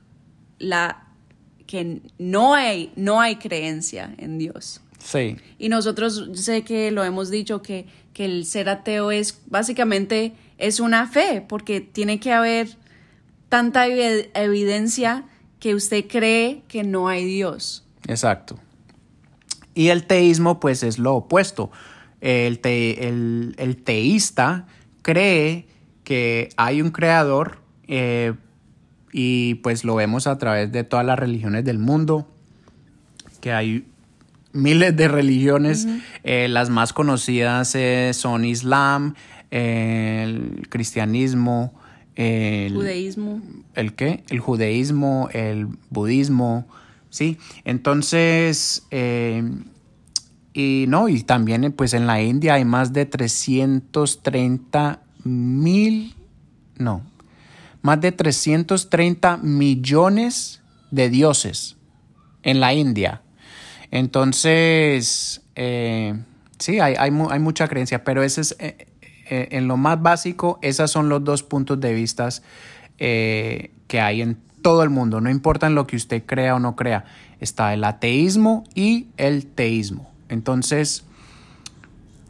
[0.60, 1.05] la,
[1.76, 4.82] que no hay, no hay creencia en Dios.
[5.00, 5.36] Sí.
[5.60, 10.80] Y nosotros sé que lo hemos dicho que, que el ser ateo es básicamente es
[10.80, 12.70] una fe, porque tiene que haber
[13.50, 15.26] tanta evi- evidencia
[15.60, 17.84] que usted cree que no hay Dios.
[18.08, 18.58] Exacto.
[19.74, 21.72] Y el teísmo, pues, es lo opuesto.
[22.22, 24.68] El, te- el- el teísta
[25.02, 25.68] cree
[26.04, 28.34] que hay un creador eh,
[29.18, 32.28] y pues lo vemos a través de todas las religiones del mundo,
[33.40, 33.88] que hay
[34.52, 35.88] miles de religiones.
[36.26, 39.16] Eh, las más conocidas eh, son Islam,
[39.52, 41.74] eh, el cristianismo,
[42.16, 43.42] el, Judaísmo.
[43.74, 44.26] ¿El qué?
[44.28, 46.68] El judaísmo, el budismo,
[47.10, 47.38] ¿sí?
[47.64, 49.50] Entonces, eh,
[50.54, 56.16] y no, y también pues en la India hay más de 330 mil,
[56.78, 57.15] no,
[57.86, 61.78] más de 330 millones de dioses
[62.42, 63.22] en la India.
[63.92, 66.16] Entonces, eh,
[66.58, 68.88] sí, hay, hay, hay mucha creencia, pero ese es, eh,
[69.30, 72.28] eh, en lo más básico, esos son los dos puntos de vista
[72.98, 75.22] que hay en todo el mundo.
[75.22, 77.06] No importa en lo que usted crea o no crea,
[77.40, 80.10] está el ateísmo y el teísmo.
[80.28, 81.04] Entonces,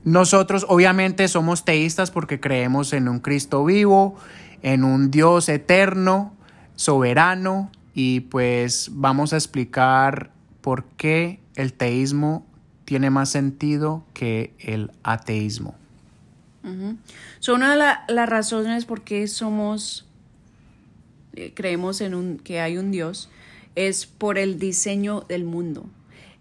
[0.04, 4.18] nosotros obviamente somos teístas porque creemos en un Cristo vivo,
[4.62, 6.34] en un Dios eterno,
[6.76, 12.46] soberano, y pues vamos a explicar por qué el teísmo
[12.84, 15.76] tiene más sentido que el ateísmo.
[17.40, 20.06] So, una de la- las razones por qué somos,
[21.36, 23.30] eh, creemos en un, que hay un Dios,
[23.76, 25.86] es por el diseño del mundo.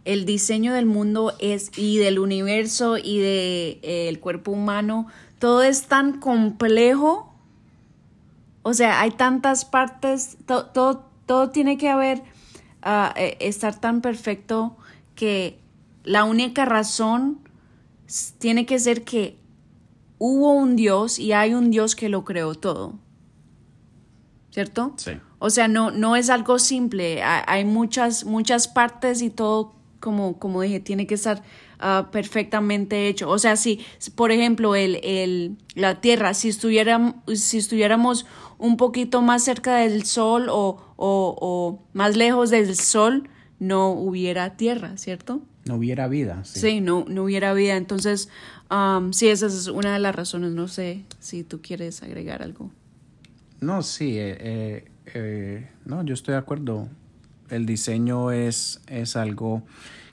[0.07, 5.07] El diseño del mundo es, y del universo y del de, eh, cuerpo humano,
[5.38, 7.34] todo es tan complejo.
[8.64, 12.22] O sea, hay tantas partes, to- todo, todo tiene que haber,
[12.83, 14.77] ah, eh, estar tan perfecto
[15.14, 15.61] que
[16.03, 17.38] la única razón
[18.38, 19.38] tiene que ser que
[20.18, 22.94] hubo un Dios y hay un Dios que lo creó todo.
[24.50, 24.94] ¿Cierto?
[24.96, 25.12] Sí.
[25.38, 27.22] O sea, no, no es algo simple.
[27.22, 31.42] Hay, hay muchas, muchas partes y todo, como, como dije, tiene que estar
[31.81, 33.29] ah, perfectamente hecho.
[33.29, 33.81] O sea, si,
[34.14, 38.27] por ejemplo, el, el, la Tierra, si, estuviéramos, si estuviéramos
[38.64, 44.57] un poquito más cerca del Sol o, o, o más lejos del Sol, no hubiera
[44.57, 45.42] Tierra, ¿cierto?
[45.66, 46.42] No hubiera vida.
[46.44, 46.61] Sí.
[46.61, 47.77] Sí, no, no hubiera vida.
[47.77, 48.31] Entonces,
[48.70, 50.53] um, sí, esa es una de las razones.
[50.53, 52.70] No sé si tú quieres agregar algo.
[53.61, 56.88] No, sí, eh, eh, eh, no, yo estoy de acuerdo.
[57.50, 59.62] El diseño es, es algo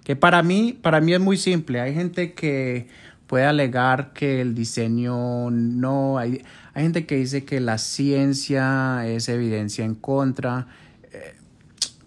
[0.04, 1.80] que para mí, para mí es muy simple.
[1.80, 2.88] Hay gente que
[3.32, 9.30] puede alegar que el diseño no, hay, hay gente que dice que la ciencia es
[9.30, 10.68] evidencia en contra.
[11.14, 11.36] Eh,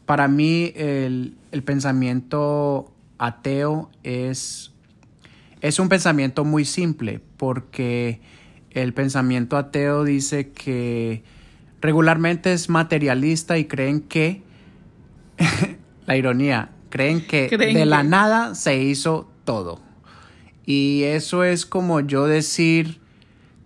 [0.05, 4.73] para mí el, el pensamiento ateo es,
[5.63, 8.21] es un pensamiento muy simple porque
[8.73, 11.25] el pensamiento ateo dice que
[11.81, 14.43] regularmente es materialista y creen que,
[16.07, 19.94] la ironía, creen que Creen de la nada se hizo todo.
[20.67, 23.01] Y eso es como yo decir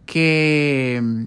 [0.07, 1.27] que...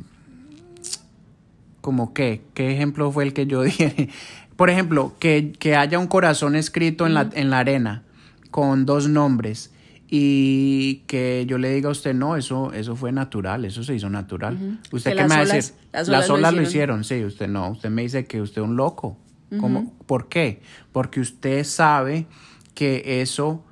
[1.81, 2.41] ¿Como qué?
[2.53, 4.10] ¿Qué ejemplo fue el que yo dije?
[4.55, 8.03] Por ejemplo, que, que haya un corazón escrito en, la, en la arena
[8.51, 9.71] con dos nombres
[10.13, 14.10] y que yo le diga a usted, no, eso, eso fue natural, eso se hizo
[14.10, 14.79] natural.
[14.91, 15.73] ¿Usted Que qué me va a decir?
[15.93, 16.99] las Las olas lo olas lo hicieron.
[16.99, 19.17] hicieron, sí, usted no, usted me dice que usted es un loco.
[19.57, 19.93] ¿Cómo?
[20.05, 20.62] ¿Por qué?
[20.91, 22.25] Porque usted sabe
[22.73, 23.63] que eso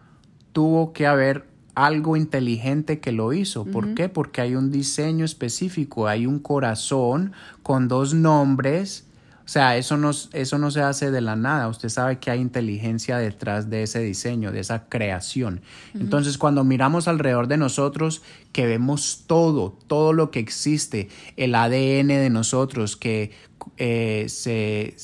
[0.53, 1.48] tuvo que haber
[1.85, 3.65] algo inteligente que lo hizo.
[3.65, 4.09] ¿Por qué?
[4.09, 7.31] Porque hay un diseño específico, hay un corazón
[7.63, 9.05] con dos nombres.
[9.45, 11.69] O sea, eso no, eso no se hace de la nada.
[11.69, 15.61] Usted sabe que hay inteligencia detrás de ese diseño, de esa creación.
[15.93, 22.09] Entonces, cuando miramos alrededor de nosotros, que vemos todo, todo lo que existe, el ADN
[22.09, 23.31] de nosotros, que
[23.77, 24.95] eh, se,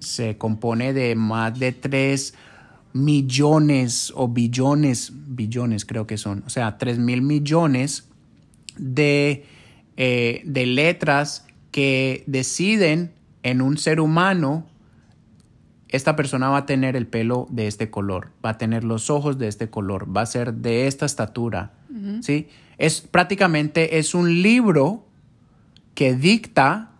[0.00, 2.34] se compone de más de 3
[2.94, 8.08] millones o billones, billones creo que son, o sea, 3 mil millones
[8.78, 9.44] de,
[9.96, 14.66] eh, de letras que deciden en un ser humano,
[15.88, 19.38] esta persona va a tener el pelo de este color, va a tener los ojos
[19.38, 21.72] de este color, va a ser de esta estatura,
[22.20, 22.48] ¿sí?
[22.78, 25.04] Es prácticamente, es un libro
[25.94, 26.94] que dicta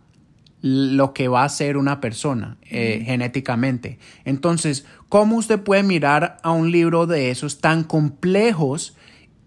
[0.66, 3.98] lo que va a ser una persona eh, genéticamente.
[4.24, 8.96] Entonces, ¿cómo usted puede mirar a un libro de esos tan complejos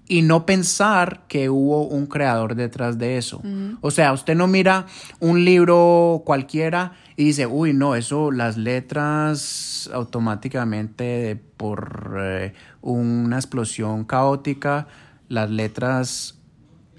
[0.07, 3.41] y no pensar que hubo un creador detrás de eso?
[3.81, 4.85] O sea, usted no mira
[5.19, 14.05] un libro cualquiera y dice, uy, no, eso, las letras automáticamente por eh, una explosión
[14.05, 14.87] caótica,
[15.27, 16.39] las letras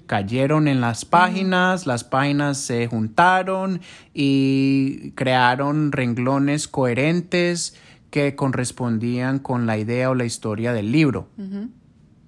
[0.05, 3.81] cayeron en las páginas, las páginas se juntaron
[4.13, 7.75] y crearon renglones coherentes
[8.09, 11.27] que correspondían con la idea o la historia del libro.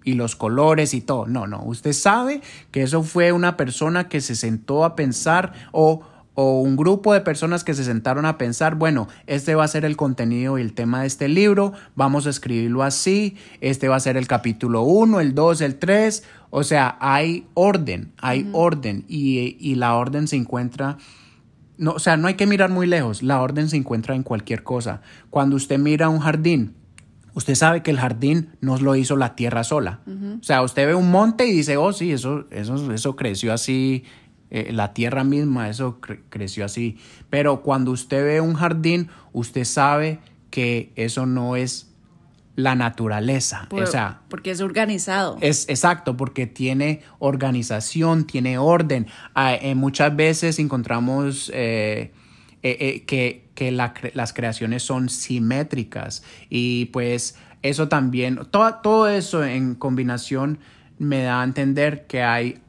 [0.03, 1.27] Y los colores y todo.
[1.27, 1.63] No, no.
[1.63, 2.41] Usted sabe
[2.71, 7.21] que eso fue una persona que se sentó a pensar o o un grupo de
[7.21, 10.73] personas que se sentaron a pensar, bueno, este va a ser el contenido y el
[10.73, 15.19] tema de este libro, vamos a escribirlo así, este va a ser el capítulo 1,
[15.19, 20.37] el 2, el 3, o sea, hay orden, hay orden y, y, la orden se
[20.37, 20.97] encuentra,
[21.81, 24.61] no, o sea, no hay que mirar muy lejos, la orden se encuentra en cualquier
[24.61, 25.01] cosa.
[25.31, 26.75] Cuando usted mira un jardín,
[27.33, 30.01] usted sabe que el jardín no lo hizo la tierra sola.
[30.39, 34.03] O sea, usted ve un monte y dice, oh, sí, eso, eso, eso creció así
[34.51, 36.97] eh, la tierra misma, eso creció así.
[37.31, 40.19] Pero cuando usted ve un jardín, usted sabe
[40.51, 41.90] que eso no es
[42.61, 43.67] la naturaleza.
[43.71, 45.37] o sea, porque es organizado.
[45.41, 49.07] Es exacto, porque tiene organización, tiene orden.
[49.33, 52.11] Ah, eh, muchas veces encontramos eh,
[52.61, 60.59] que, que las creaciones son simétricas y pues eso también, todo, todo eso en combinación
[60.97, 62.59] me da a entender que hay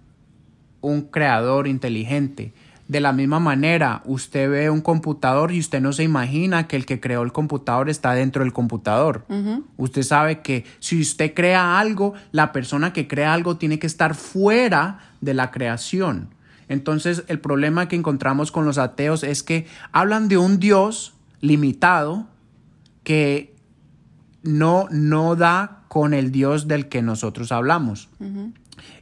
[0.81, 2.52] un creador inteligente.
[2.92, 6.85] De la misma manera, usted ve un computador y usted no se imagina que el
[6.85, 9.24] que creó el computador está dentro del computador.
[9.78, 14.14] Usted sabe que si usted crea algo, la persona que crea algo tiene que estar
[14.14, 16.35] fuera de la creación.
[16.68, 22.26] Entonces, el problema que encontramos con los ateos es que hablan de un Dios limitado
[23.05, 23.55] que
[24.42, 28.11] no, no da con el Dios del que nosotros hablamos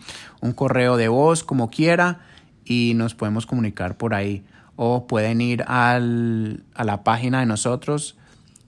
[0.55, 2.21] correo de voz, como quiera,
[2.63, 4.45] y nos podemos comunicar por ahí.
[4.75, 8.17] O pueden ir al, a la página de nosotros,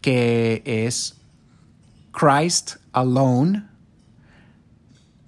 [0.02, 1.16] que es
[2.12, 3.64] Christ Alone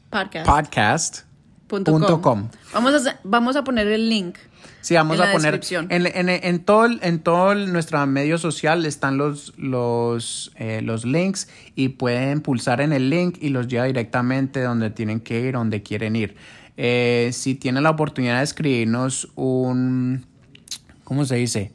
[0.09, 2.49] Podcast.com.
[2.73, 4.35] Vamos, a, vamos a poner el link
[4.83, 9.57] Sí, vamos a poner en, en, en, todo, en todo nuestro medio social están los,
[9.57, 14.89] los, eh, los links y pueden pulsar en el link y los lleva directamente donde
[14.89, 16.35] tienen que ir, donde quieren ir.
[16.75, 20.25] Eh, si tienen la oportunidad de escribirnos un,
[21.05, 21.71] ¿cómo se dice?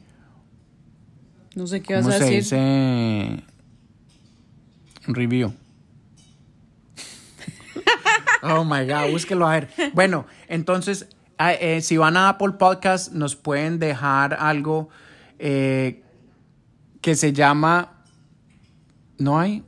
[1.55, 2.19] No sé qué vas a decir.
[2.19, 3.43] ¿Cómo se dice?
[5.07, 5.51] Un review.
[8.43, 9.69] oh my God, búsquelo a ver.
[9.95, 11.07] Bueno, entonces
[11.39, 14.89] eh, si van a Apple Podcast, nos pueden dejar algo
[15.39, 16.03] eh,
[17.01, 17.93] que se llama.
[19.17, 19.63] ¿No hay?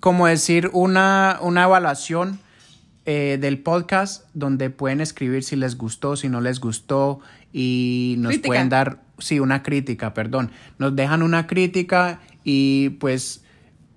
[0.00, 2.38] Como decir, una, una evaluación
[3.06, 7.20] eh, del podcast donde pueden escribir si les gustó, si no les gustó
[7.52, 10.50] y nos pueden dar, sí, una crítica, perdón.
[10.78, 13.42] Nos dejan una crítica y pues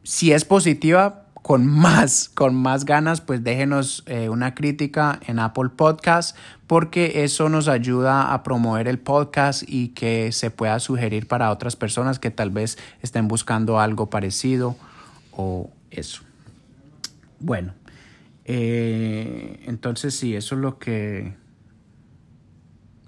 [0.03, 5.69] si es positiva, con más, con más ganas, pues déjenos eh, una crítica en Apple
[5.75, 6.35] Podcast
[6.67, 11.75] porque eso nos ayuda a promover el podcast y que se pueda sugerir para otras
[11.75, 14.75] personas que tal vez estén buscando algo parecido
[15.31, 16.21] o eso.
[17.39, 17.73] Bueno,
[18.45, 21.33] eh, entonces sí, eso es lo que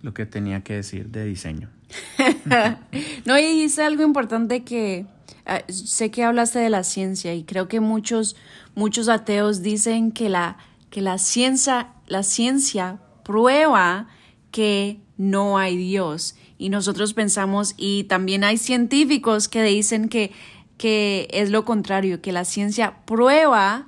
[0.01, 1.69] lo que tenía que decir de diseño.
[3.25, 5.05] no, y dice algo importante que
[5.45, 8.35] ah, sé que hablaste de la ciencia y creo que muchos,
[8.75, 10.57] muchos ateos dicen que la,
[10.89, 14.07] que la ciencia, la ciencia prueba
[14.51, 16.35] que no hay Dios.
[16.57, 20.31] Y nosotros pensamos, y también hay científicos que dicen que,
[20.77, 23.87] que es lo contrario, que la ciencia prueba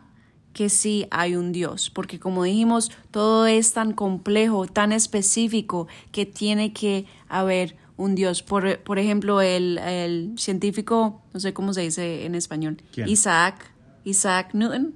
[0.53, 6.25] que sí hay un Dios, porque como dijimos, todo es tan complejo, tan específico, que
[6.25, 8.43] tiene que haber un Dios.
[8.43, 13.71] Por, por ejemplo, el, científico, no sé cómo se dice en español, Isaac,
[14.03, 14.93] Isaac Newton.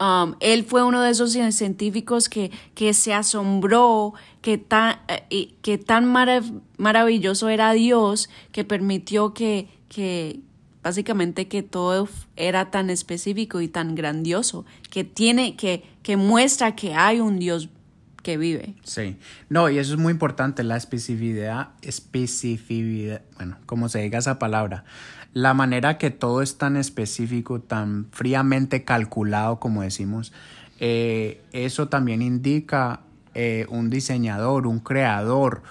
[0.00, 5.76] Um, él fue uno de esos científicos que, que se asombró que tan, eh, que
[5.76, 6.06] tan
[6.78, 10.40] maravilloso era Dios que permitió que, que,
[10.82, 16.94] básicamente que todo era tan específico y tan grandioso, que tiene, que, que muestra que
[16.94, 17.68] hay un Dios
[18.22, 18.74] que vive.
[18.84, 19.18] Sí,
[19.48, 24.84] no, y eso es muy importante, la especificidad, especificidad, bueno, como se diga esa palabra,
[25.32, 30.32] la manera que todo es tan específico, tan fríamente calculado, como decimos,
[30.80, 33.00] eh, eso también indica
[33.34, 35.62] eh, un diseñador, un creador,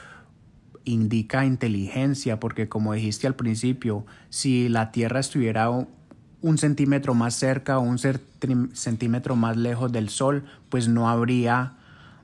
[0.85, 7.79] indica inteligencia, porque como dijiste al principio, si la Tierra estuviera un centímetro más cerca
[7.79, 11.73] o un centímetro más lejos del Sol, pues no habría,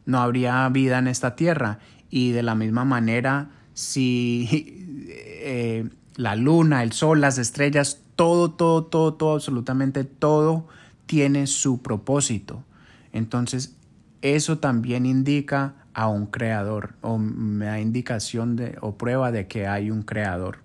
[0.06, 1.80] no habría vida en esta Tierra.
[2.10, 4.48] Y de la misma manera, si
[5.10, 10.68] eh, la Luna, el Sol, las estrellas, todo, todo, todo, todo, absolutamente todo
[11.06, 12.64] tiene su propósito.
[13.12, 13.76] Entonces,
[14.22, 19.68] eso también indica a un creador o me da indicación de, o prueba de que
[19.68, 20.60] hay un creador.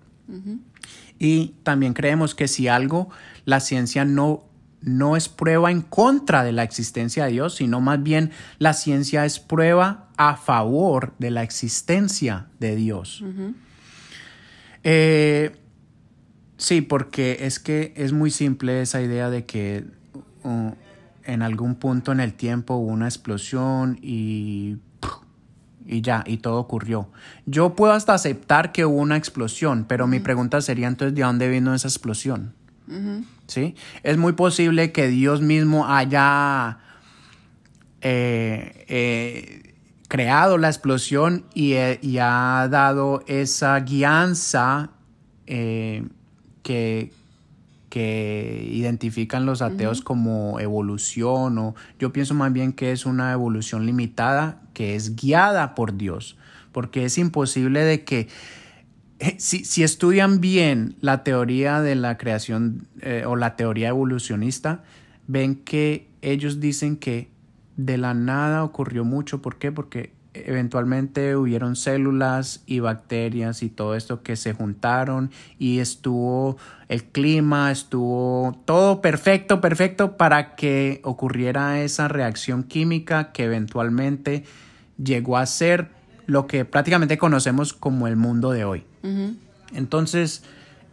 [1.19, 3.09] Y también creemos que si algo,
[3.45, 4.43] la ciencia no,
[4.81, 9.25] no es prueba en contra de la existencia de Dios, sino más bien la ciencia
[9.25, 13.23] es prueba a favor de la existencia de Dios.
[14.83, 15.55] Eh,
[16.57, 19.85] sí, porque es que es muy simple esa idea de que
[20.43, 20.71] uh,
[21.23, 24.77] en algún punto en el tiempo hubo una explosión y
[25.85, 27.09] y ya, y todo ocurrió.
[27.45, 31.49] Yo puedo hasta aceptar que hubo una explosión, pero mi pregunta sería entonces, ¿de dónde
[31.49, 32.53] vino esa explosión?
[33.51, 33.75] ¿Sí?
[34.03, 36.77] Es muy posible que Dios mismo haya
[37.99, 39.75] eh, eh,
[40.07, 44.91] creado la explosión y, eh, y, ha dado esa guianza
[45.45, 47.11] que,
[47.89, 53.85] que identifican los ateos como evolución o yo pienso más bien que es una evolución
[53.85, 56.37] limitada que es guiada por Dios,
[56.71, 58.29] porque es imposible de que eh,
[59.37, 64.83] si, si estudian bien la teoría de la creación eh, o la teoría evolucionista,
[65.27, 67.29] ven que ellos dicen que
[67.77, 69.41] de la nada ocurrió mucho.
[69.41, 69.71] ¿Por qué?
[69.71, 76.57] Porque eventualmente hubieron células y bacterias y todo esto que se juntaron y estuvo
[76.87, 84.45] el clima, estuvo todo perfecto, perfecto para que ocurriera esa reacción química que eventualmente
[84.97, 85.89] llegó a ser
[86.27, 88.85] lo que prácticamente conocemos como el mundo de hoy.
[89.73, 90.43] Entonces,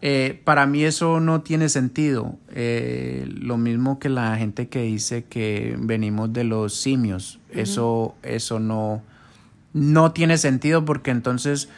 [0.01, 2.37] eh, para mí eso no tiene sentido.
[2.51, 7.41] Eh, lo mismo que la gente que dice que venimos de los simios.
[7.51, 9.03] Eso, eso no
[9.75, 11.69] no tiene sentido porque entonces,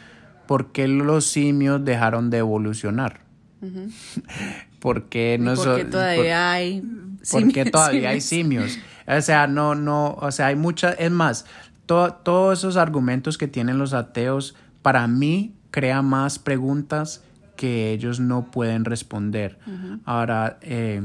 [0.47, 3.21] ¿por qué los simios dejaron de evolucionar?
[4.79, 6.83] porque no porque todavía hay
[7.21, 11.45] simios, todavía hay simios o sea no no o sea hay muchas es más
[11.85, 17.23] todos esos argumentos que tienen los ateos para mí crea más preguntas
[17.55, 19.57] que ellos no pueden responder.
[20.05, 21.01] Ahora eh,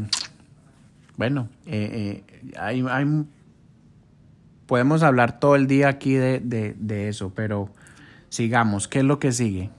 [1.16, 3.06] bueno eh, eh, hay, hay
[4.66, 7.70] podemos hablar todo el día aquí de, eso, pero
[8.28, 9.70] sigamos, ¿qué es lo que sigue?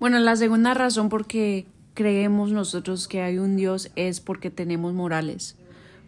[0.00, 4.94] Bueno, la segunda razón por qué creemos nosotros que hay un Dios es porque tenemos
[4.94, 5.56] morales,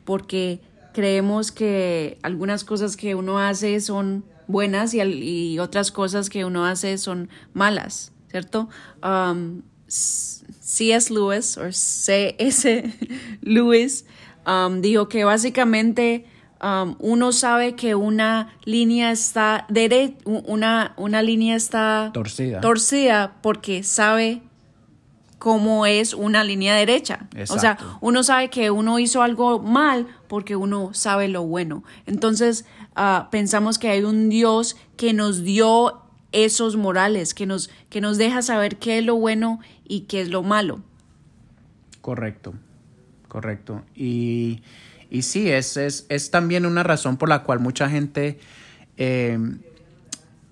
[0.05, 0.61] porque
[0.93, 6.99] creemos que algunas cosas que uno hace son buenas y, otras cosas que uno hace
[6.99, 8.69] son malas, ¿cierto?
[9.01, 11.13] Um, C.S.
[11.13, 12.83] Lewis, o C.S.
[13.43, 14.07] Lewis,
[14.45, 16.27] um, dijo que básicamente
[16.63, 19.67] Um, uno sabe que una línea está
[20.25, 22.63] una, una línea está torcida.
[22.63, 24.41] torcida porque sabe
[25.39, 27.29] como es una línea derecha.
[27.51, 31.85] O sea, uno sabe que uno hizo algo mal porque uno sabe lo bueno.
[32.07, 32.65] Entonces,
[32.97, 36.04] ah, pensamos que hay un Dios que nos dio
[36.35, 40.29] esos morales, que nos, que nos deja saber qué es lo bueno y qué es
[40.29, 40.83] lo malo.
[42.01, 42.55] Correcto,
[43.29, 43.83] correcto.
[43.95, 44.63] Y,
[45.11, 48.39] y sí, es, es, es también una razón por la cual mucha gente
[48.97, 49.39] eh,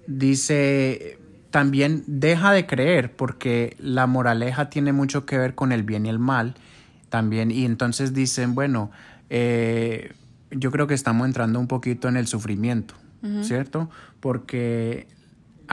[0.07, 1.19] dice,
[1.51, 6.09] también deja de creer, porque la moraleja tiene mucho que ver con el bien y
[6.09, 6.55] el mal
[7.09, 7.51] también.
[7.51, 8.91] Y entonces dicen, bueno,
[9.31, 10.13] eh,
[10.51, 12.95] yo creo que estamos entrando un poquito en el sufrimiento,
[13.43, 13.89] ¿cierto?
[14.21, 15.07] Porque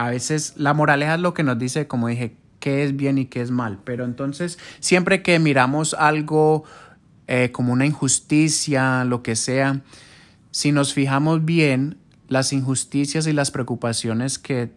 [0.00, 3.26] a veces la moraleja es lo que nos dice, como dije, qué es bien y
[3.26, 3.80] qué es mal.
[3.84, 6.64] Pero entonces, siempre que miramos algo
[7.26, 9.82] eh, como una injusticia, lo que sea,
[10.52, 11.98] si nos fijamos bien,
[12.28, 14.72] las injusticias y las preocupaciones que,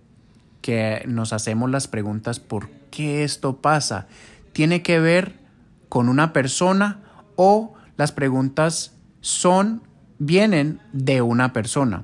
[0.59, 4.07] que nos hacemos las preguntas, ¿por qué esto pasa?
[4.51, 5.39] Tiene que ver
[5.87, 6.99] con una persona
[7.37, 9.83] o las preguntas son,
[10.19, 12.03] vienen de una persona.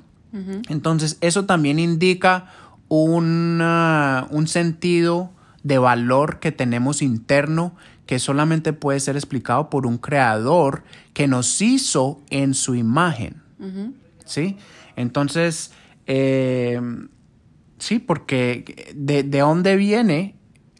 [0.69, 2.53] Entonces, eso también indica
[2.89, 5.31] una- un sentido
[5.63, 7.75] de valor que tenemos interno
[8.05, 10.83] que solamente puede ser explicado por un creador
[11.13, 13.41] que nos hizo en su imagen.
[14.25, 14.57] ¿Sí?
[14.95, 15.71] Entonces,
[16.07, 16.81] eh,
[17.77, 20.35] sí, porque de, de dónde viene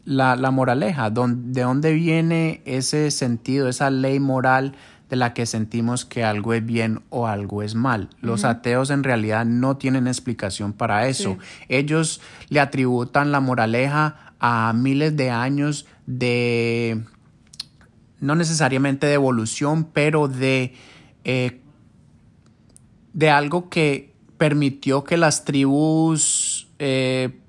[0.06, 4.74] la, la moraleja, de dónde viene ese sentido, esa ley moral
[5.10, 8.10] de la que sentimos que algo es bien o algo es mal.
[8.22, 11.38] Los ateos en realidad no tienen explicación para eso.
[11.68, 17.04] Ellos le atributan la moraleja a miles de años de,
[18.20, 20.76] no necesariamente de evolución, pero de,
[21.24, 21.60] eh,
[23.14, 27.40] de algo que permitió que las tribus eh,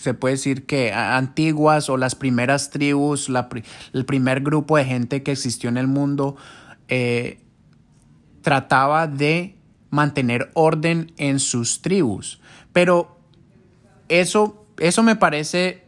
[0.00, 3.48] se puede decir que antiguas o las primeras tribus, la
[3.92, 6.36] el primer grupo de gente que existió en el mundo,
[6.88, 7.40] eh,
[8.40, 9.56] trataba de
[9.90, 12.40] mantener orden en sus tribus.
[12.72, 13.18] Pero
[14.08, 15.84] eso, eso me parece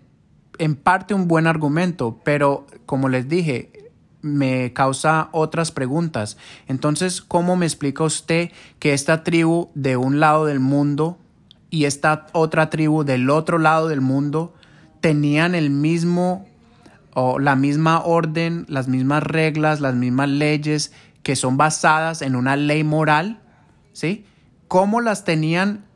[0.58, 3.90] en parte un buen argumento, pero como les dije,
[4.20, 6.36] me causa otras preguntas.
[6.68, 11.18] Entonces, ¿cómo me explica usted que esta tribu de un lado del mundo
[11.72, 14.54] y esta otra tribu del otro lado del mundo
[15.00, 16.46] tenían el mismo
[17.14, 20.92] o la misma orden, las mismas reglas, las mismas leyes
[21.22, 23.40] que son basadas en una ley moral,
[23.94, 24.26] ¿sí?
[24.68, 25.86] ¿Cómo las tenían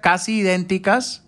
[0.00, 1.24] casi idénticas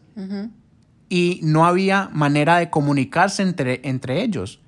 [1.10, 4.60] y no había manera de comunicarse entre, entre ellos?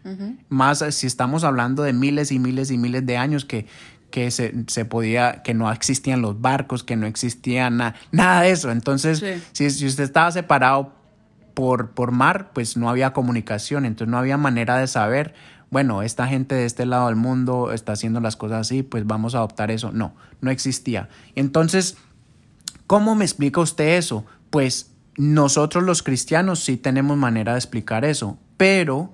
[0.51, 3.67] Más si estamos hablando de miles y miles y miles de años que,
[4.13, 8.53] que se, se podía, que no existían los barcos, que no existía na- nada de
[8.53, 8.71] eso.
[8.71, 9.43] Entonces, Sí.
[9.51, 10.93] si, si usted estaba separado
[11.55, 15.35] por, por mar, pues no había comunicación, entonces no había manera de saber,
[15.71, 19.35] bueno, esta gente de este lado del mundo está haciendo las cosas así, pues vamos
[19.35, 19.91] a adoptar eso.
[19.91, 21.09] No, no existía.
[21.35, 21.97] Entonces,
[22.87, 24.25] ¿cómo me explica usted eso?
[24.51, 29.13] Pues nosotros los cristianos sí tenemos manera de explicar eso, pero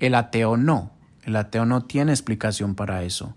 [0.00, 0.92] el ateo no.
[1.22, 3.34] El ateo no tiene explicación para eso.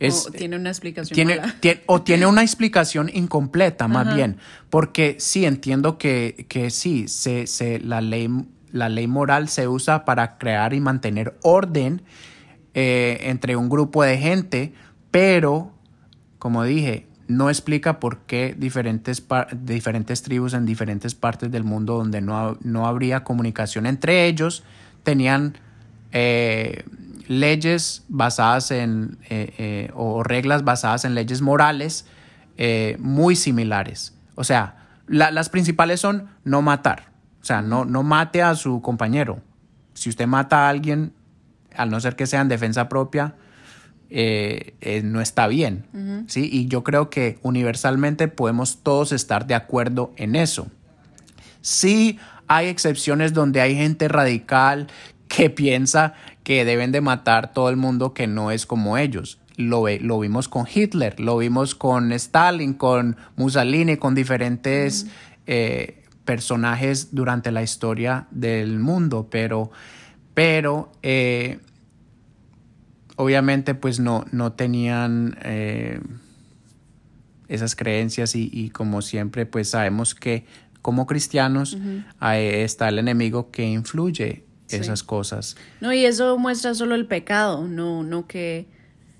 [0.00, 1.54] Es, o tiene una explicación tiene, mala.
[1.60, 4.38] tie- o tiene una explicación incompleta, más bien,
[4.70, 8.28] porque sí entiendo que, que sí, se, se- la, ley,
[8.72, 12.02] la ley moral se usa para crear y mantener orden
[12.74, 14.72] eh, entre un grupo de gente,
[15.10, 15.72] pero,
[16.38, 19.22] como dije, no explica por qué diferentes,
[19.62, 24.64] diferentes tribus en diferentes partes del mundo donde no, no habría comunicación entre ellos
[25.04, 25.56] tenían
[26.12, 26.82] eh,
[27.30, 32.04] leyes basadas en, eh, eh, o reglas basadas en leyes morales
[32.56, 34.16] eh, muy similares.
[34.34, 37.12] O sea, la- las principales son no matar.
[37.40, 39.40] O sea, no, no mate a su compañero.
[39.94, 41.12] Si usted mata a alguien,
[41.76, 43.36] al no ser que sea en defensa propia,
[44.10, 45.86] eh, eh, no está bien.
[46.26, 46.48] ¿sí?
[46.52, 50.66] Y yo creo que universalmente podemos todos estar de acuerdo en eso.
[51.60, 52.18] Sí
[52.48, 54.88] hay excepciones donde hay gente radical
[55.30, 59.38] que piensa que deben de matar todo el mundo que no es como ellos.
[59.56, 65.06] Lo, lo vimos con Hitler, lo vimos con Stalin, con Mussolini, con diferentes
[65.46, 69.70] eh, personajes durante la historia del mundo, pero,
[70.34, 71.60] pero eh,
[73.14, 76.00] obviamente pues no, no tenían eh,
[77.46, 80.44] esas creencias y, y como siempre pues sabemos que
[80.82, 81.76] como cristianos
[82.20, 84.82] está el enemigo que influye Sí.
[84.82, 85.56] esas cosas.
[85.80, 88.66] No, y eso muestra solo el pecado, no, no que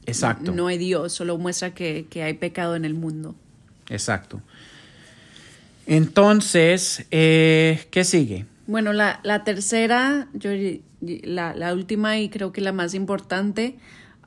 [0.06, 0.52] Exacto.
[0.52, 3.34] no hay Dios, solo muestra que, que hay pecado en el mundo.
[3.88, 4.40] Exacto.
[5.86, 8.46] Entonces, eh, ¿qué sigue?
[8.66, 10.50] Bueno, la, la tercera, yo
[11.00, 13.76] la, la última y creo que la más importante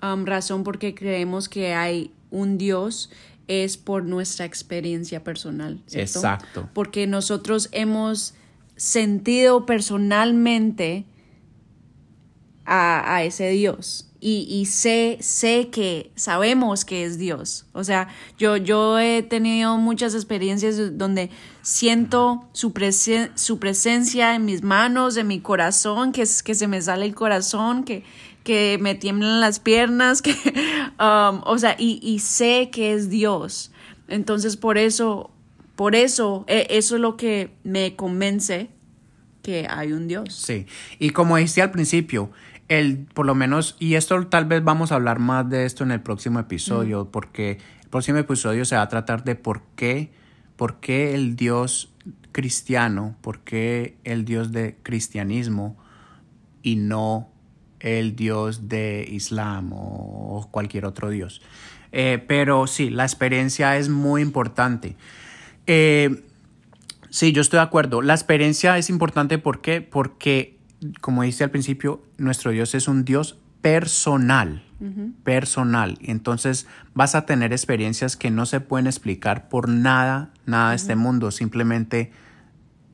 [0.01, 3.09] um, razón por qué creemos que hay un Dios
[3.47, 5.79] es por nuestra experiencia personal.
[5.85, 6.19] ¿cierto?
[6.19, 6.69] Exacto.
[6.73, 8.33] Porque nosotros hemos
[8.75, 11.05] sentido personalmente
[12.73, 14.09] a, ese Dios.
[14.25, 17.65] Y, sé, sé que sabemos que es Dios.
[17.73, 18.07] O sea,
[18.37, 21.29] yo, yo he tenido muchas experiencias donde
[21.61, 26.67] siento su, presen su presencia en mis manos, en mi corazón, que, es, que se
[26.67, 28.05] me sale el corazón, que,
[28.45, 33.73] que me tiemblan las piernas, que, um, o sea, y, y, sé que es Dios.
[34.07, 35.31] Entonces, por eso,
[35.75, 38.69] por eso, e, eso es lo que me convence
[39.43, 40.33] que hay un Dios.
[40.33, 40.65] Sí,
[40.97, 42.31] y como dijiste al principio,
[42.67, 45.91] el, por lo menos, y esto tal vez vamos a hablar más de esto en
[45.91, 47.11] el próximo episodio, mm.
[47.11, 50.11] porque el próximo episodio se va a tratar de por qué,
[50.55, 51.93] por qué el Dios
[52.31, 55.77] cristiano, por qué el Dios de cristianismo
[56.61, 57.29] y no
[57.79, 61.41] el Dios de Islam o cualquier otro Dios.
[61.91, 64.95] Eh, pero sí, la experiencia es muy importante.
[65.67, 66.23] Eh,
[67.09, 68.01] sí, yo estoy de acuerdo.
[68.01, 69.81] La experiencia es importante ¿por qué?
[69.81, 70.57] porque
[71.01, 74.61] como dice al principio, nuestro Dios es un Dios personal,
[75.23, 75.97] personal.
[76.01, 80.95] Entonces vas a tener experiencias que no se pueden explicar por nada, nada de este
[80.95, 81.31] mundo.
[81.31, 82.11] Simplemente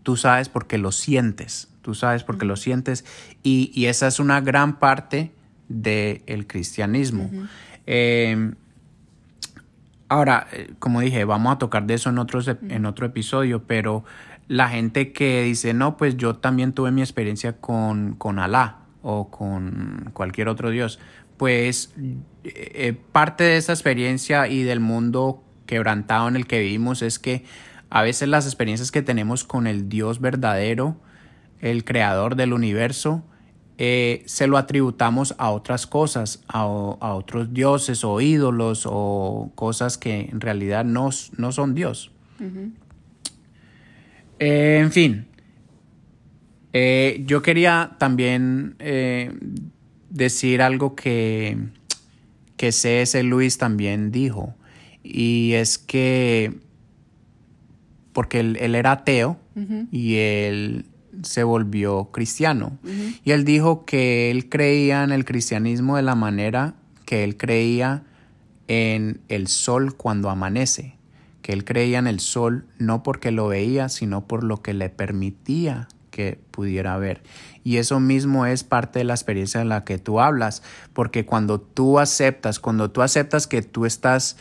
[0.03, 3.03] tú sabes porque lo sientes, tú sabes porque lo sientes.
[3.41, 5.31] Y, esa es una gran parte
[5.67, 7.31] del cristianismo.
[7.87, 8.53] Em,
[10.07, 14.03] ahora, eh, como dije, vamos a tocar de eso en, otros, en otro episodio, pero
[14.49, 19.29] la gente que dice, no, pues yo también tuve mi experiencia con, con Alá o
[19.29, 20.99] con cualquier otro Dios,
[21.37, 21.93] pues
[22.43, 27.45] eh, parte de esa experiencia y del mundo quebrantado en el que vivimos es que
[27.91, 30.97] a veces las experiencias que tenemos con el Dios verdadero,
[31.59, 33.23] el creador del universo,
[33.77, 39.99] eh, se lo atributamos a otras cosas, a, a, otros dioses o ídolos o cosas
[39.99, 42.11] que en realidad no, no son Dios.
[44.39, 45.25] Eh, en fin,
[46.71, 49.31] eh, yo quería también eh,
[50.09, 51.57] decir algo que,
[52.55, 53.21] que C.S.
[53.23, 54.55] Luis también dijo,
[55.03, 56.53] y es que,
[58.13, 59.37] porque él, era ateo
[59.91, 60.85] y él
[61.21, 62.77] se volvió cristiano,
[63.25, 66.75] y él dijo que él creía en el cristianismo de la manera
[67.05, 68.03] que él creía
[68.69, 70.98] en el sol cuando amanece
[71.53, 75.87] él creía en el sol no porque lo veía, sino por lo que le permitía
[76.11, 77.23] que pudiera ver.
[77.63, 80.61] Y eso mismo es parte de la experiencia en la que tú hablas,
[80.93, 84.37] porque cuando tú aceptas, cuando tú aceptas que tú estás,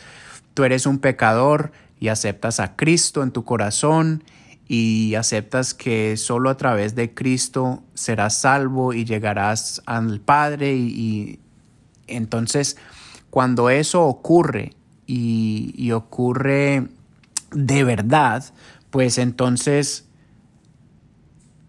[0.53, 4.23] tú eres un pecador y aceptas a Cristo en tu corazón
[4.67, 11.39] y aceptas que solo a través de Cristo serás salvo y llegarás al Padre y
[12.07, 12.77] entonces
[13.29, 14.73] cuando eso ocurre
[15.11, 16.87] y, ocurre
[17.51, 18.43] de verdad,
[18.89, 20.07] pues entonces,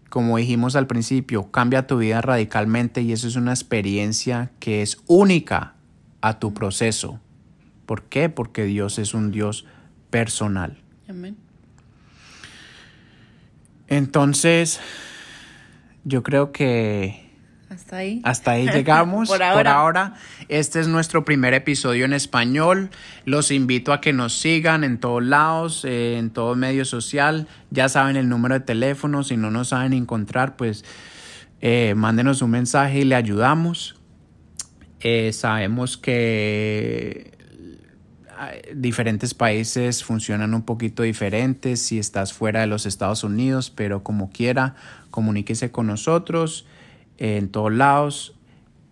[0.09, 4.97] como dijimos al principio, cambia tu vida radicalmente y eso es una experiencia que es
[5.07, 5.75] única
[6.21, 7.19] a tu proceso.
[7.85, 8.29] ¿Por qué?
[8.29, 9.65] Porque Dios es un Dios
[10.09, 10.77] personal.
[11.09, 11.37] Amén.
[13.87, 14.79] Entonces,
[16.05, 17.20] yo creo que
[17.91, 18.21] hasta ahí.
[18.23, 19.29] Hasta ahí llegamos.
[19.29, 20.13] Por, ahora.
[20.47, 22.89] este es nuestro primer episodio en español.
[23.25, 27.47] Los invito a que nos sigan en todos lados, eh, en todo medio social.
[27.69, 29.23] Ya saben el número de teléfono.
[29.23, 30.85] Si no nos saben encontrar, pues
[31.59, 33.95] eh, mándenos un mensaje y le ayudamos.
[35.01, 37.31] Eh, sabemos que
[38.73, 44.31] diferentes países funcionan un poquito diferentes si estás fuera de los Estados Unidos, pero como
[44.31, 44.75] quiera,
[45.11, 46.65] comuníquese con nosotros
[47.21, 48.35] en todos lados.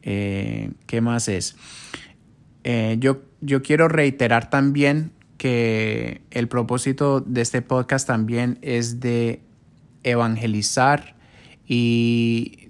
[0.04, 1.56] Eh, ¿Qué más es?
[2.64, 9.42] Eh, yo, yo quiero reiterar también que el propósito de este podcast también es de
[10.04, 11.16] evangelizar
[11.66, 12.70] y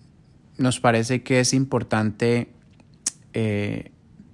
[0.58, 2.50] nos parece que es importante
[3.34, 3.92] eh,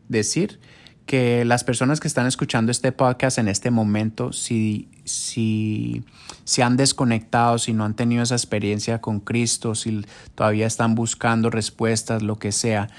[0.10, 0.60] decir
[1.06, 6.04] que las personas que están escuchando este podcast en este momento, si, si
[6.44, 11.50] se han desconectado, si no han tenido esa experiencia con Cristo, si todavía están buscando
[11.50, 12.90] respuestas, lo que sea,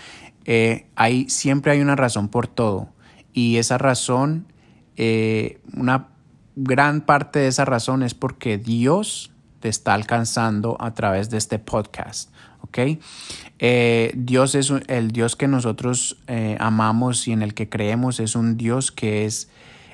[0.45, 2.89] eh, hay, siempre hay una razón por todo.
[3.33, 4.47] Y esa razón,
[4.97, 6.09] eh, una
[6.55, 11.59] gran parte de esa razón es porque Dios te está alcanzando a través de este
[11.59, 12.31] podcast.
[12.61, 12.79] ¿ok?
[13.59, 16.23] Eh, Dios es el Dios que nosotros
[16.59, 19.51] amamos y en el que creemos, es un Dios que es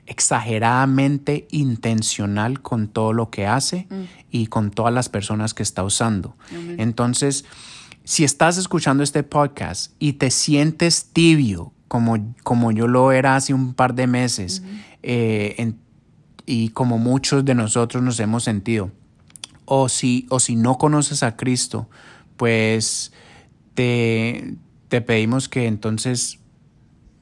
[0.07, 4.03] exageradamente intencional con todo lo que hace mm.
[4.31, 6.37] y con todas las personas que está usando.
[6.79, 7.45] Entonces,
[8.05, 13.55] si estás escuchando este podcast y te sientes tibio, como, como yo lo era hace
[13.55, 14.63] un par de meses,
[15.03, 15.75] eh,
[16.47, 18.91] y como muchos de nosotros nos hemos sentido,
[19.65, 21.89] o si, o si no conoces a Cristo,
[22.37, 23.13] pues
[23.75, 24.57] te,
[24.89, 26.41] te pedimos que entonces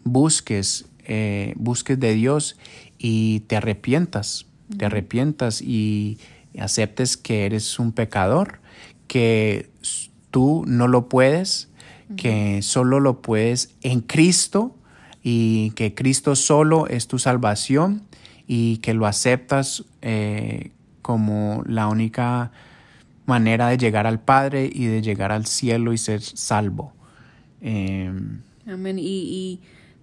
[0.04, 2.56] busques, eh, busques de Dios
[2.96, 4.46] y te arrepientas,
[4.78, 6.18] te arrepientas y
[6.56, 8.60] aceptes que eres un pecador,
[9.08, 9.70] que
[10.30, 11.68] tú no lo puedes,
[12.16, 14.76] que solo lo puedes en Cristo
[15.20, 18.02] y que Cristo solo es tu salvación
[18.46, 20.70] y que lo aceptas eh,
[21.02, 22.52] como la única
[23.26, 26.92] manera de llegar al Padre y de llegar al cielo y ser salvo.
[27.60, 28.96] Em, Amén.
[29.00, 29.60] Y,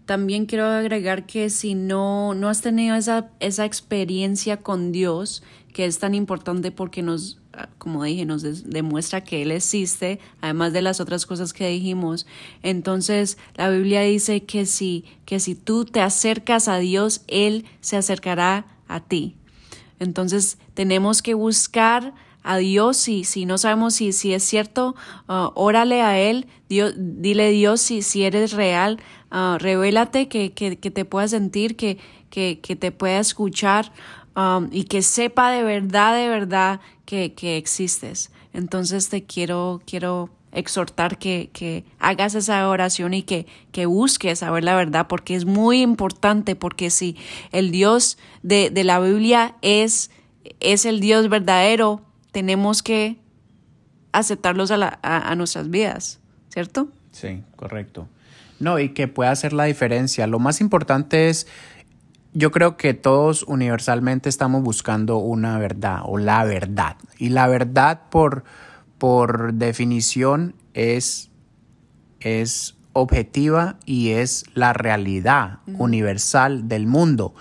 [0.08, 5.44] también quiero agregar que si no, no has tenido esa, esa experiencia con Dios,
[5.74, 7.40] que es tan importante porque nos,
[7.78, 12.26] como dije, nos demuestra que Él existe, además de las otras cosas que dijimos.
[12.64, 17.98] Entonces, la Biblia dice que si, que si tú te acercas a Dios, Él se
[17.98, 19.36] acercará a ti.
[20.00, 22.14] Entonces, tenemos que buscar
[22.48, 24.96] a Dios si, si no sabemos si, si es cierto,
[25.28, 29.00] uh, órale a Él, Dios, dile Dios si, si eres real,
[29.32, 31.98] uh, revélate que, que, que, te pueda sentir, que,
[32.30, 33.92] que, que te pueda escuchar
[34.36, 38.32] um, y que sepa de verdad, de verdad que, que existes.
[38.54, 44.64] Entonces te quiero, quiero exhortar que, que, hagas esa oración y que, que busques saber
[44.64, 47.16] la verdad, porque es muy importante, porque si
[47.52, 50.10] el Dios de, de la Biblia es,
[50.60, 52.02] es el Dios verdadero,
[52.32, 53.18] tenemos que
[54.12, 56.20] aceptarlos a, a, nuestras vidas,
[56.50, 56.88] ¿cierto?
[57.12, 58.08] Sí, correcto.
[58.60, 60.28] No, y que pueda hacer la diferencia.
[60.28, 61.48] Lo más importante es,
[62.34, 66.98] yo creo que todos universalmente estamos buscando una verdad o la verdad.
[67.18, 68.44] Y la verdad por,
[68.98, 71.30] por definición es,
[72.20, 77.36] es objetiva y es la realidad universal del mundo.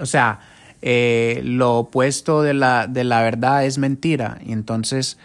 [0.00, 0.40] O sea,
[0.82, 4.38] eh, lo opuesto de la, de la verdad es mentira.
[4.44, 5.18] Y entonces,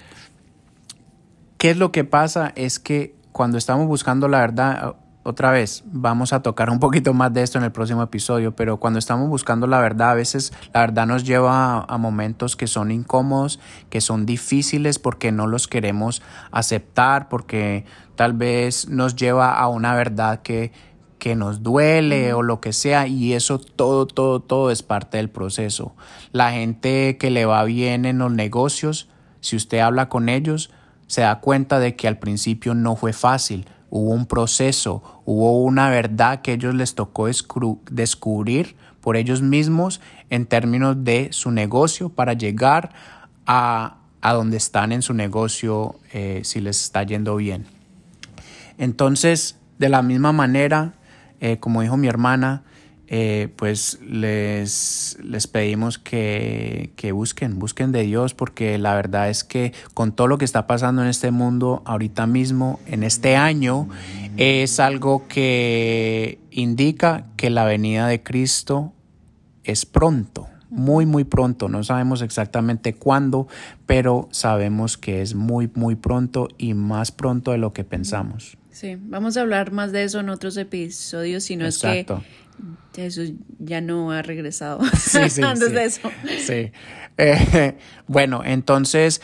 [1.57, 2.51] ¿qué es lo que pasa?
[2.55, 7.34] Es que cuando estamos buscando la verdad, otra vez, vamos a tocar un poquito más
[7.34, 10.80] de esto en el próximo episodio, pero cuando estamos buscando la verdad, a veces la
[10.80, 13.59] verdad nos lleva a, momentos que son incómodos,
[13.89, 19.93] que son difíciles porque no los queremos aceptar, porque tal vez nos lleva a una
[19.93, 20.72] verdad que
[21.20, 25.30] que nos duele o lo que sea y eso todo, todo, todo es parte del
[25.30, 25.93] proceso.
[26.32, 29.09] La gente que le va bien en los negocios,
[29.41, 30.72] si usted habla con ellos,
[31.07, 35.89] se da cuenta de que al principio no fue fácil, hubo un proceso, hubo una
[35.89, 37.27] verdad que ellos les tocó
[37.91, 42.91] descubrir por ellos mismos en términos de su negocio para llegar
[43.45, 47.65] a, a donde están en su negocio eh, si les está yendo bien.
[48.77, 50.93] Entonces, de la misma manera,
[51.39, 52.63] eh, como dijo mi hermana,
[53.12, 59.43] eh, pues les, les pedimos que, que, busquen, busquen de Dios, porque la verdad es
[59.43, 63.89] que con todo lo que está pasando en este mundo ahorita mismo, en este año,
[64.38, 68.93] es algo que indica que la venida de Cristo
[69.64, 71.68] es pronto, muy, muy pronto.
[71.68, 73.47] No sabemos exactamente cuándo,
[73.88, 78.59] pero sabemos que es muy, muy pronto y más pronto de lo que pensamos.
[78.72, 82.05] Sí, vamos a hablar más de eso en otros episodios, si no es que
[82.95, 86.11] Jesús ya no ha regresado sí, sí, antes de eso.
[86.39, 86.72] Sí.
[87.17, 89.22] Eh, bueno, entonces,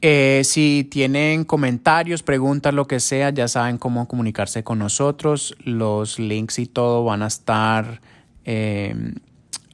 [0.00, 5.54] eh, si tienen comentarios, preguntas, lo que sea, ya saben cómo comunicarse con nosotros.
[5.64, 8.00] Los links y todo van a estar
[8.44, 9.14] eh,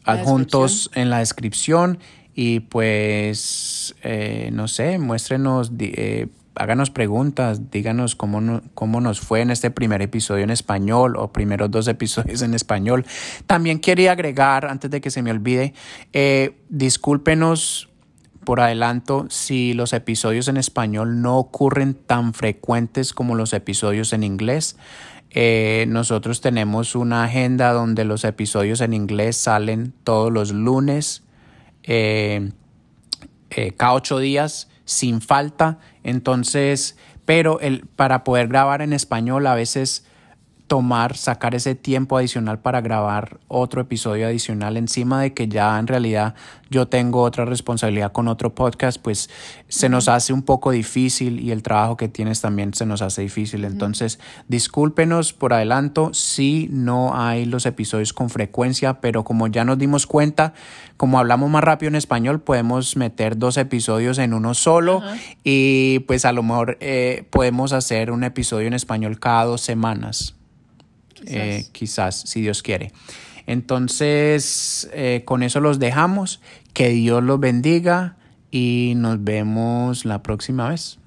[0.05, 1.99] adjuntos en la descripción.
[2.34, 3.96] Y pues,
[4.53, 5.72] no sé, muéstrenos
[6.59, 11.70] háganos preguntas, díganos cómo, cómo nos fue en este primer episodio en español o primeros
[11.70, 13.06] dos episodios en español.
[13.46, 15.72] También quería agregar, antes de que se me olvide,
[16.12, 17.88] eh, discúlpenos
[18.44, 24.24] por adelanto si los episodios en español no ocurren tan frecuentes como los episodios en
[24.24, 24.76] inglés.
[25.30, 31.22] Eh, nosotros tenemos una agenda donde los episodios en inglés salen todos los lunes,
[31.82, 32.50] eh,
[33.76, 35.78] cada ocho días sin falta.
[36.03, 40.07] Entonces, pero el, para poder grabar en español a veces
[40.68, 45.86] tomar, sacar ese tiempo adicional para grabar otro episodio adicional encima de que ya en
[45.86, 46.34] realidad
[46.70, 49.30] yo tengo otra responsabilidad con otro podcast, pues
[49.68, 53.22] se nos hace un poco difícil y el trabajo que tienes también se nos hace
[53.22, 53.64] difícil.
[53.64, 59.78] Entonces, discúlpenos por adelanto si no hay los episodios con frecuencia, pero como ya nos
[59.78, 60.52] dimos cuenta,
[60.98, 65.02] como hablamos más rápido en español, podemos meter dos episodios en uno solo
[65.42, 70.38] y pues a lo mejor eh, podemos hacer un episodio en español cada dos semanas.
[71.26, 72.92] Eh, quizás, si Dios quiere.
[73.46, 76.40] Entonces, eh, con eso los dejamos.
[76.72, 78.16] Que Dios los bendiga
[78.50, 80.98] y nos vemos la próxima vez.